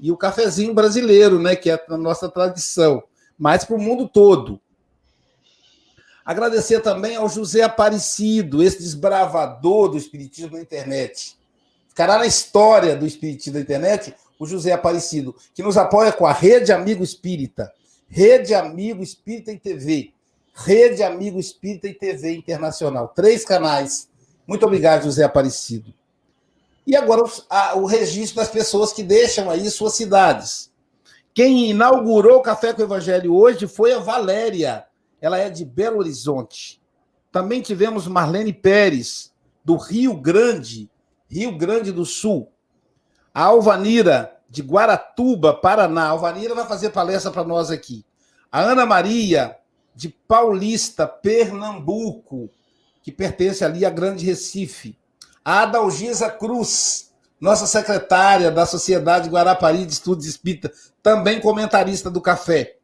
E 0.00 0.10
o 0.10 0.16
cafezinho 0.16 0.74
brasileiro, 0.74 1.38
né, 1.38 1.54
que 1.54 1.70
é 1.70 1.80
a 1.88 1.96
nossa 1.96 2.28
tradição, 2.28 3.04
mas 3.38 3.64
para 3.64 3.76
o 3.76 3.80
mundo 3.80 4.08
todo. 4.08 4.60
Agradecer 6.24 6.80
também 6.80 7.14
ao 7.14 7.28
José 7.28 7.62
Aparecido, 7.62 8.60
esse 8.60 8.78
desbravador 8.78 9.90
do 9.90 9.96
Espiritismo 9.96 10.56
na 10.56 10.62
internet. 10.62 11.38
Ficará 11.88 12.18
na 12.18 12.26
história 12.26 12.96
do 12.96 13.06
Espiritismo 13.06 13.54
na 13.54 13.60
internet 13.60 14.16
o 14.44 14.46
José 14.46 14.72
Aparecido, 14.72 15.34
que 15.52 15.62
nos 15.62 15.76
apoia 15.76 16.12
com 16.12 16.26
a 16.26 16.32
Rede 16.32 16.72
Amigo 16.72 17.02
Espírita, 17.02 17.72
Rede 18.08 18.54
Amigo 18.54 19.02
Espírita 19.02 19.50
em 19.50 19.58
TV, 19.58 20.12
Rede 20.54 21.02
Amigo 21.02 21.40
Espírita 21.40 21.88
em 21.88 21.94
TV 21.94 22.32
Internacional. 22.34 23.08
Três 23.08 23.44
canais. 23.44 24.08
Muito 24.46 24.64
obrigado, 24.64 25.04
José 25.04 25.24
Aparecido. 25.24 25.92
E 26.86 26.94
agora 26.94 27.22
o 27.76 27.86
registro 27.86 28.36
das 28.36 28.50
pessoas 28.50 28.92
que 28.92 29.02
deixam 29.02 29.50
aí 29.50 29.68
suas 29.70 29.94
cidades. 29.94 30.70
Quem 31.32 31.70
inaugurou 31.70 32.38
o 32.38 32.42
Café 32.42 32.72
com 32.72 32.82
o 32.82 32.84
Evangelho 32.84 33.34
hoje 33.34 33.66
foi 33.66 33.92
a 33.92 33.98
Valéria. 33.98 34.84
Ela 35.20 35.38
é 35.38 35.50
de 35.50 35.64
Belo 35.64 35.98
Horizonte. 35.98 36.80
Também 37.32 37.60
tivemos 37.62 38.06
Marlene 38.06 38.52
Pérez, 38.52 39.32
do 39.64 39.76
Rio 39.76 40.14
Grande, 40.14 40.88
Rio 41.28 41.56
Grande 41.56 41.90
do 41.90 42.04
Sul. 42.04 42.52
A 43.32 43.44
Alvanira, 43.44 44.33
de 44.54 44.62
Guaratuba, 44.62 45.52
Paraná. 45.52 46.06
Alvanira 46.06 46.54
vai 46.54 46.64
fazer 46.64 46.90
palestra 46.90 47.32
para 47.32 47.42
nós 47.42 47.72
aqui. 47.72 48.04
A 48.52 48.60
Ana 48.60 48.86
Maria, 48.86 49.56
de 49.96 50.08
Paulista, 50.08 51.08
Pernambuco, 51.08 52.48
que 53.02 53.10
pertence 53.10 53.64
ali 53.64 53.84
a 53.84 53.90
Grande 53.90 54.24
Recife. 54.24 54.96
A 55.44 55.62
Adalgisa 55.62 56.30
Cruz, 56.30 57.12
nossa 57.40 57.66
secretária 57.66 58.48
da 58.48 58.64
Sociedade 58.64 59.28
Guarapari 59.28 59.84
de 59.84 59.92
Estudos 59.92 60.24
Espírita, 60.24 60.72
também 61.02 61.40
comentarista 61.40 62.08
do 62.08 62.20
café. 62.20 62.76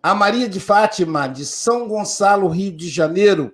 A 0.00 0.14
Maria 0.14 0.48
de 0.48 0.60
Fátima, 0.60 1.26
de 1.26 1.44
São 1.44 1.88
Gonçalo, 1.88 2.46
Rio 2.46 2.72
de 2.72 2.88
Janeiro. 2.88 3.52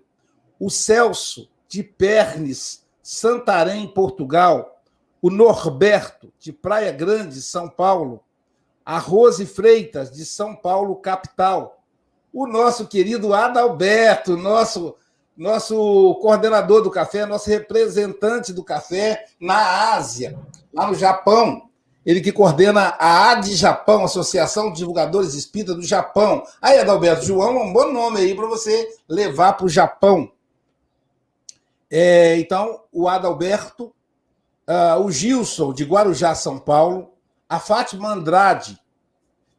O 0.60 0.68
Celso, 0.68 1.48
de 1.66 1.82
Pernes, 1.82 2.84
Santarém, 3.02 3.88
Portugal 3.88 4.75
o 5.26 5.30
Norberto, 5.30 6.32
de 6.38 6.52
Praia 6.52 6.92
Grande, 6.92 7.42
São 7.42 7.68
Paulo, 7.68 8.22
a 8.84 8.96
Rose 8.96 9.44
Freitas, 9.44 10.08
de 10.08 10.24
São 10.24 10.54
Paulo, 10.54 10.94
capital, 10.94 11.82
o 12.32 12.46
nosso 12.46 12.86
querido 12.86 13.34
Adalberto, 13.34 14.36
nosso, 14.36 14.94
nosso 15.36 16.14
coordenador 16.22 16.80
do 16.80 16.92
café, 16.92 17.26
nosso 17.26 17.50
representante 17.50 18.52
do 18.52 18.62
café 18.62 19.24
na 19.40 19.94
Ásia, 19.94 20.38
lá 20.72 20.86
no 20.86 20.94
Japão, 20.94 21.70
ele 22.04 22.20
que 22.20 22.30
coordena 22.30 22.94
a 22.96 23.32
AD 23.32 23.52
Japão, 23.56 24.04
Associação 24.04 24.70
de 24.70 24.78
Divulgadores 24.78 25.34
Espíritas 25.34 25.74
do 25.74 25.82
Japão. 25.82 26.44
Aí, 26.62 26.78
Adalberto, 26.78 27.26
João 27.26 27.58
é 27.58 27.64
um 27.64 27.72
bom 27.72 27.92
nome 27.92 28.20
aí 28.20 28.32
para 28.32 28.46
você 28.46 28.94
levar 29.08 29.54
para 29.54 29.66
o 29.66 29.68
Japão. 29.68 30.30
É, 31.90 32.38
então, 32.38 32.82
o 32.92 33.08
Adalberto 33.08 33.92
uh, 34.66 35.00
o 35.00 35.10
Gilson, 35.10 35.72
de 35.72 35.84
Guarujá, 35.84 36.34
São 36.34 36.58
Paulo, 36.58 37.12
a 37.48 37.58
Fátima 37.58 38.12
Andrade. 38.12 38.78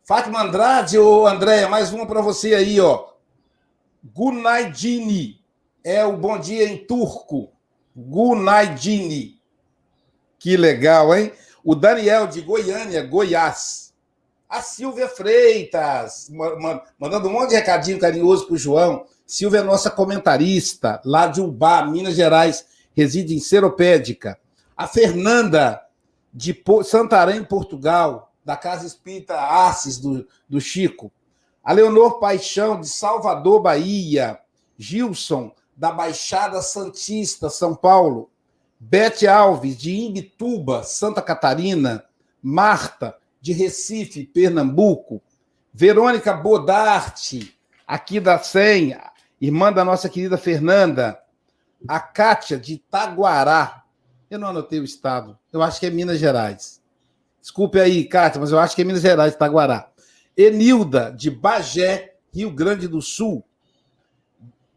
Fátima 0.04 0.42
Andrade, 0.42 0.98
ô 0.98 1.28
Andréia, 1.28 1.68
mais 1.68 1.92
uma 1.92 2.06
para 2.06 2.22
você 2.22 2.54
aí, 2.54 2.80
ó. 2.80 3.10
Gunaydini, 4.04 5.42
é 5.84 6.06
o 6.06 6.16
bom 6.16 6.38
dia 6.38 6.68
em 6.70 6.78
turco. 6.86 7.52
Gunaydini. 7.96 9.42
Que 10.40 10.56
legal, 10.56 11.16
hein? 11.16 11.34
O 11.64 11.76
Daniel, 11.76 12.28
de 12.28 12.42
Goiânia, 12.42 13.04
Goiás. 13.04 13.94
A 14.48 14.62
Silvia 14.62 15.10
Freitas, 15.10 16.32
mandando 16.98 17.28
um 17.28 17.34
monte 17.34 17.50
de 17.50 17.56
recadinho 17.56 18.00
carinhoso 18.00 18.46
para 18.46 18.54
o 18.54 18.58
João. 18.58 19.06
Silvia 19.26 19.60
é 19.60 19.64
nossa 19.64 19.92
comentarista, 19.92 21.02
lá 21.04 21.28
de 21.28 21.42
Ubá, 21.42 21.86
Minas 21.86 22.16
Gerais, 22.16 22.66
reside 22.96 23.36
em 23.36 23.40
Seropédica 23.40 24.40
a 24.78 24.88
Fernanda 24.88 25.84
de 26.32 26.56
Santarém, 26.86 27.44
Portugal, 27.44 28.32
da 28.46 28.56
Casa 28.56 28.86
Espírita 28.86 29.36
Assis 29.36 29.98
do, 29.98 30.28
do 30.48 30.62
Chico, 30.62 31.12
a 31.64 31.74
Leonor 31.74 32.20
Paixão, 32.20 32.80
de 32.80 32.88
Salvador, 32.88 33.60
Bahia, 33.60 34.40
Gilson, 34.78 35.52
da 35.76 35.92
Baixada 35.92 36.62
Santista, 36.62 37.50
São 37.50 37.76
Paulo, 37.76 38.30
Bete 38.80 39.28
Alves, 39.28 39.76
de 39.76 39.94
Imbituba, 39.96 40.84
Santa 40.84 41.22
Catarina, 41.22 42.06
Marta, 42.42 43.18
de 43.42 43.52
Recife, 43.52 44.26
Pernambuco, 44.26 45.22
Verônica 45.74 46.34
Bodarte, 46.34 47.58
aqui 47.86 48.20
da 48.20 48.38
SEM, 48.38 48.96
irmã 49.42 49.74
da 49.74 49.84
nossa 49.84 50.08
querida 50.08 50.38
Fernanda, 50.38 51.20
a 51.88 52.00
Kátia, 52.00 52.58
de 52.58 52.78
Taguará, 52.78 53.84
eu 54.30 54.40
não 54.40 54.48
anotei 54.48 54.80
o 54.80 54.84
estado. 54.84 55.38
Eu 55.52 55.62
acho 55.62 55.80
que 55.80 55.86
é 55.86 55.90
Minas 55.90 56.20
Gerais. 56.20 56.82
Desculpe 57.42 57.80
aí, 57.80 58.04
Cátia, 58.06 58.42
mas 58.42 58.52
eu 58.52 58.60
acho 58.60 58.76
que 58.76 58.82
é 58.82 58.86
Minas 58.86 59.02
Gerais, 59.02 59.34
Itaguará. 59.34 59.90
Enilda, 60.36 61.12
de 61.12 61.32
Bagé, 61.32 62.16
Rio 62.34 62.52
Grande 62.52 62.88
do 62.88 63.02
Sul. 63.02 63.44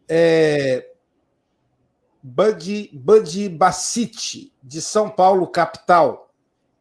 É... 0.07 0.87
Bud, 2.23 2.89
Bud 2.93 3.49
Bacite, 3.49 4.53
de 4.63 4.81
São 4.81 5.09
Paulo, 5.09 5.47
capital. 5.47 6.33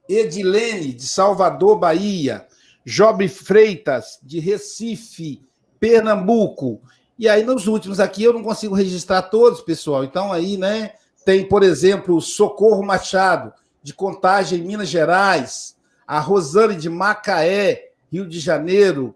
Edilene, 0.09 0.93
de 0.93 1.07
Salvador, 1.07 1.79
Bahia. 1.79 2.47
Jobre 2.85 3.29
Freitas, 3.29 4.19
de 4.23 4.41
Recife, 4.41 5.43
Pernambuco. 5.79 6.81
E 7.19 7.29
aí, 7.29 7.45
nos 7.45 7.67
últimos 7.67 8.01
aqui, 8.01 8.23
eu 8.23 8.33
não 8.33 8.43
consigo 8.43 8.75
registrar 8.75 9.23
todos, 9.23 9.61
pessoal. 9.61 10.05
Então, 10.05 10.33
aí, 10.33 10.57
né? 10.57 10.95
Tem, 11.25 11.47
por 11.47 11.63
exemplo, 11.63 12.17
o 12.17 12.21
Socorro 12.21 12.83
Machado, 12.83 13.53
de 13.83 13.93
Contagem, 13.95 14.63
Minas 14.63 14.89
Gerais. 14.89 15.77
A 16.07 16.19
Rosane 16.19 16.75
de 16.75 16.89
Macaé, 16.89 17.91
Rio 18.11 18.27
de 18.27 18.41
Janeiro. 18.41 19.15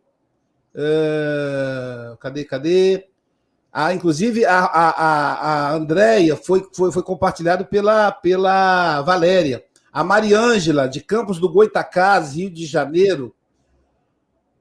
Uh, 0.75 2.17
cadê, 2.19 2.45
cadê? 2.45 3.09
Ah, 3.73 3.93
inclusive, 3.93 4.45
a, 4.45 4.61
a, 4.61 4.91
a 4.91 5.73
Andréia 5.73 6.37
foi, 6.37 6.65
foi, 6.73 6.93
foi 6.93 7.03
compartilhado 7.03 7.65
pela, 7.65 8.13
pela 8.13 9.03
Valéria. 9.03 9.65
A 9.93 10.05
Mariângela, 10.05 10.89
de 10.89 11.01
Campos 11.01 11.41
do 11.41 11.49
Goitacás, 11.49 12.37
Rio 12.37 12.51
de 12.51 12.67
Janeiro. 12.67 13.35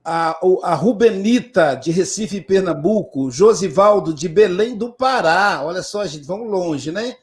A, 0.03 0.39
a 0.63 0.73
Rubenita, 0.73 1.75
de 1.75 1.91
Recife, 1.91 2.41
Pernambuco. 2.41 3.29
Josivaldo, 3.29 4.11
de 4.13 4.27
Belém 4.27 4.75
do 4.75 4.91
Pará. 4.91 5.61
Olha 5.63 5.83
só, 5.83 6.03
gente, 6.07 6.25
vamos 6.25 6.49
longe, 6.49 6.91
né? 6.91 7.15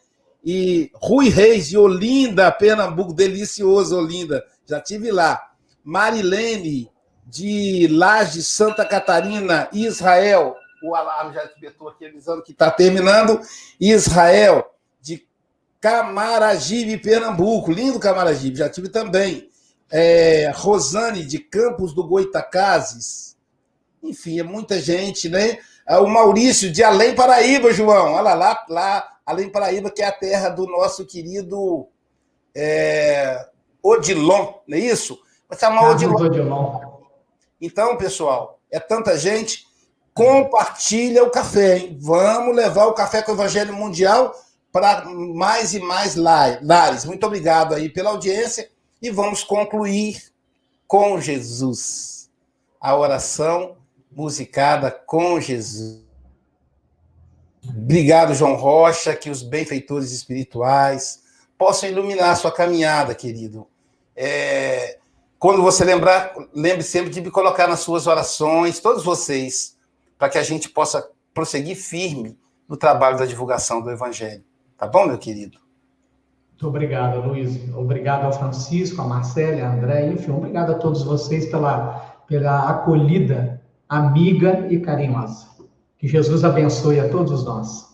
E 0.44 0.90
Rui 0.94 1.28
Reis 1.28 1.68
de 1.68 1.76
Olinda, 1.76 2.50
Pernambuco, 2.50 3.12
delicioso 3.12 3.96
Olinda, 3.96 4.44
já 4.66 4.80
tive 4.80 5.10
lá. 5.10 5.50
Marilene 5.84 6.90
de 7.26 7.86
Laje, 7.88 8.42
Santa 8.42 8.84
Catarina, 8.84 9.68
Israel, 9.72 10.56
o 10.82 10.94
alarme 10.94 11.34
já 11.34 11.44
espetou 11.44 11.88
aqui 11.88 12.06
avisando 12.06 12.42
que 12.42 12.52
está 12.52 12.70
terminando. 12.70 13.40
Israel 13.78 14.74
de 15.00 15.26
Camaragibe, 15.80 16.98
Pernambuco, 16.98 17.70
lindo 17.70 18.00
Camaragibe, 18.00 18.58
já 18.58 18.68
tive 18.68 18.88
também. 18.88 19.48
É, 19.90 20.50
Rosane 20.54 21.24
de 21.24 21.38
Campos 21.38 21.92
do 21.92 22.06
Goitacazes, 22.06 23.36
enfim, 24.02 24.40
é 24.40 24.42
muita 24.42 24.80
gente, 24.80 25.28
né? 25.28 25.58
É 25.88 25.96
o 25.98 26.06
Maurício 26.06 26.70
de 26.70 26.82
Além 26.82 27.14
Paraíba, 27.14 27.72
João, 27.72 28.14
olha 28.14 28.34
lá, 28.34 28.64
lá 28.68 29.08
Além 29.26 29.48
Paraíba, 29.48 29.90
que 29.90 30.02
é 30.02 30.06
a 30.06 30.12
terra 30.12 30.48
do 30.48 30.66
nosso 30.66 31.04
querido 31.06 31.86
é, 32.54 33.46
Odilon, 33.82 34.54
não 34.66 34.76
é 34.76 34.80
isso? 34.80 35.18
Vai 35.48 35.58
chamar 35.58 35.90
Odilon. 35.90 36.14
Odilon. 36.14 36.80
Então, 37.60 37.96
pessoal, 37.96 38.58
é 38.70 38.80
tanta 38.80 39.18
gente. 39.18 39.66
Compartilha 40.14 41.24
o 41.24 41.30
café, 41.30 41.78
hein? 41.78 41.98
Vamos 42.00 42.54
levar 42.54 42.86
o 42.86 42.94
café 42.94 43.22
com 43.22 43.32
o 43.32 43.34
Evangelho 43.34 43.74
Mundial 43.74 44.34
para 44.72 45.04
mais 45.04 45.74
e 45.74 45.80
mais 45.80 46.16
lares. 46.16 47.04
Muito 47.04 47.24
obrigado 47.26 47.74
aí 47.74 47.88
pela 47.88 48.10
audiência 48.10 48.70
e 49.00 49.10
vamos 49.10 49.42
concluir 49.42 50.22
com 50.86 51.20
Jesus. 51.20 52.28
A 52.80 52.96
oração 52.96 53.76
musicada 54.10 54.90
com 54.90 55.40
Jesus. 55.40 56.04
Obrigado, 57.68 58.34
João 58.34 58.54
Rocha, 58.54 59.14
que 59.14 59.30
os 59.30 59.42
benfeitores 59.42 60.12
espirituais 60.12 61.22
possam 61.58 61.88
iluminar 61.88 62.30
a 62.30 62.36
sua 62.36 62.50
caminhada, 62.50 63.14
querido. 63.14 63.66
É, 64.16 64.98
quando 65.38 65.62
você 65.62 65.84
lembrar, 65.84 66.32
lembre 66.54 66.82
sempre 66.82 67.10
de 67.10 67.20
me 67.20 67.30
colocar 67.30 67.66
nas 67.66 67.80
suas 67.80 68.06
orações, 68.06 68.80
todos 68.80 69.04
vocês, 69.04 69.76
para 70.18 70.28
que 70.28 70.38
a 70.38 70.42
gente 70.42 70.68
possa 70.68 71.08
prosseguir 71.34 71.76
firme 71.76 72.38
no 72.68 72.76
trabalho 72.76 73.18
da 73.18 73.26
divulgação 73.26 73.80
do 73.80 73.90
Evangelho. 73.90 74.44
Tá 74.76 74.86
bom, 74.86 75.06
meu 75.06 75.18
querido? 75.18 75.58
Muito 76.50 76.66
obrigado, 76.66 77.26
Luiz. 77.26 77.58
Obrigado 77.74 78.24
ao 78.24 78.32
Francisco, 78.32 79.00
a 79.00 79.04
Marcela, 79.04 79.66
a 79.66 79.72
André, 79.72 80.08
enfim, 80.08 80.30
obrigado 80.30 80.72
a 80.72 80.78
todos 80.78 81.02
vocês 81.02 81.46
pela, 81.46 82.22
pela 82.26 82.68
acolhida 82.70 83.59
amiga 83.90 84.68
e 84.70 84.78
carinhosa. 84.78 85.48
Que 85.98 86.08
Jesus 86.08 86.44
abençoe 86.44 87.00
a 87.00 87.08
todos 87.10 87.44
nós. 87.44 87.89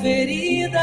feridas. 0.00 0.80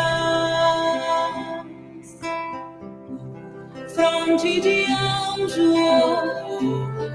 Fronte 3.93 4.61
de 4.61 4.85
anjo, 4.85 5.73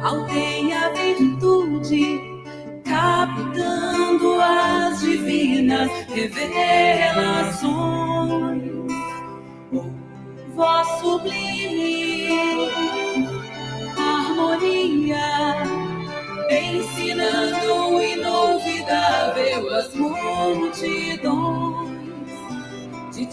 aldeia 0.02 0.92
virtude, 0.94 2.20
captando 2.84 4.40
as 4.40 5.00
divinas 5.00 5.90
revelações. 6.08 8.01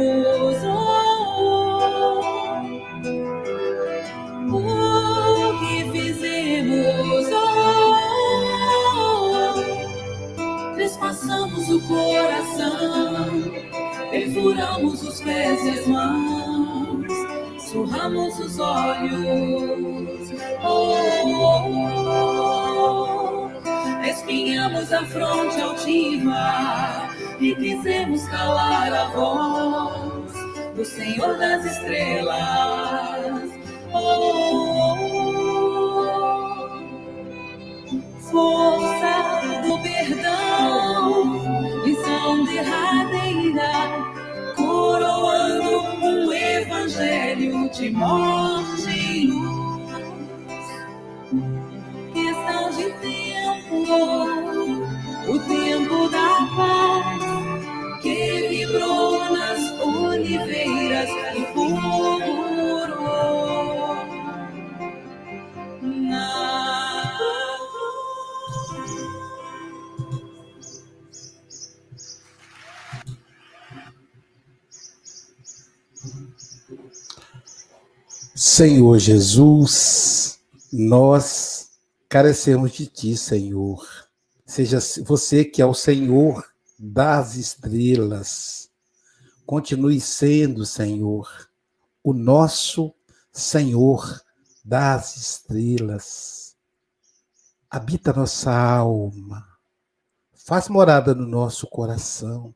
Oh, 0.00 0.52
oh, 4.52 5.48
o 5.48 5.58
que 5.58 5.90
fizemos? 5.90 7.26
Oh, 7.32 7.96
o 11.68 11.80
coração, 11.88 13.42
perfuramos 14.08 15.02
os 15.02 15.20
pés 15.20 15.64
mãos, 15.88 17.12
surramos 17.68 18.38
os 18.38 18.56
olhos. 18.60 20.30
Oh, 20.62 20.94
oh 21.26 21.88
espinhamos 24.04 24.92
a 24.92 25.04
fronte 25.06 25.60
altiva 25.60 27.17
e 27.40 27.54
quisemos 27.54 28.26
calar 28.28 28.92
a 28.92 29.04
voz 29.10 30.32
do 30.74 30.84
Senhor 30.84 31.38
das 31.38 31.64
estrelas. 31.64 33.50
Oh, 33.92 33.98
oh, 33.98 34.72
oh. 34.72 34.78
Força 38.30 39.40
do 39.66 39.78
perdão, 39.82 41.82
lição 41.84 42.44
derradeira, 42.44 43.72
coroando 44.56 45.78
um 46.04 46.32
evangelho 46.32 47.68
de 47.70 47.90
morte. 47.90 49.07
Jesus, 78.98 80.40
nós 80.72 81.70
carecemos 82.08 82.72
de 82.72 82.86
Ti, 82.88 83.16
Senhor. 83.16 83.86
Seja 84.44 84.80
você 85.04 85.44
que 85.44 85.62
é 85.62 85.66
o 85.66 85.72
Senhor 85.72 86.44
das 86.76 87.36
estrelas. 87.36 88.68
Continue 89.46 90.00
sendo, 90.00 90.66
Senhor, 90.66 91.48
o 92.02 92.12
nosso 92.12 92.92
Senhor 93.32 94.20
das 94.64 95.16
estrelas. 95.16 96.56
Habita 97.70 98.12
nossa 98.12 98.52
alma. 98.52 99.46
Faz 100.34 100.68
morada 100.68 101.14
no 101.14 101.28
nosso 101.28 101.64
coração. 101.68 102.52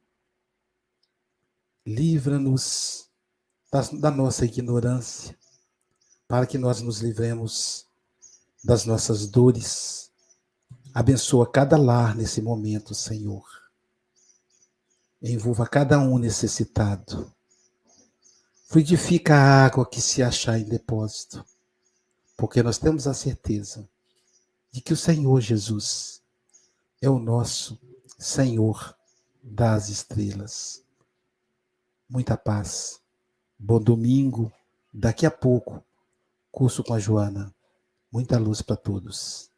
Livra-nos 1.87 3.09
da 4.01 4.11
nossa 4.11 4.45
ignorância, 4.45 5.39
para 6.33 6.47
que 6.47 6.57
nós 6.57 6.81
nos 6.81 7.01
livremos 7.01 7.85
das 8.65 8.87
nossas 8.87 9.27
dores. 9.27 10.11
Abençoa 10.95 11.47
cada 11.47 11.77
lar 11.77 12.17
nesse 12.17 12.41
momento, 12.41 12.95
Senhor. 12.95 13.45
Envolva 15.21 15.67
cada 15.67 15.99
um 15.99 16.17
necessitado. 16.17 17.31
Fluidifica 18.67 19.35
a 19.35 19.67
água 19.67 19.87
que 19.87 20.01
se 20.01 20.23
achar 20.23 20.59
em 20.59 20.65
depósito, 20.65 21.45
porque 22.35 22.63
nós 22.63 22.79
temos 22.79 23.07
a 23.07 23.13
certeza 23.13 23.87
de 24.73 24.81
que 24.81 24.95
o 24.95 24.97
Senhor 24.97 25.39
Jesus 25.39 26.23
é 27.03 27.11
o 27.11 27.19
nosso 27.19 27.79
Senhor 28.19 28.97
das 29.43 29.91
estrelas. 29.91 30.83
Muita 32.09 32.39
paz. 32.39 33.03
Bom 33.59 33.79
domingo. 33.79 34.51
Daqui 34.91 35.27
a 35.27 35.31
pouco, 35.31 35.85
curso 36.53 36.85
com 36.85 36.95
a 36.95 36.99
Joana. 36.99 37.53
Muita 38.13 38.39
luz 38.39 38.61
para 38.61 38.77
todos. 38.77 39.52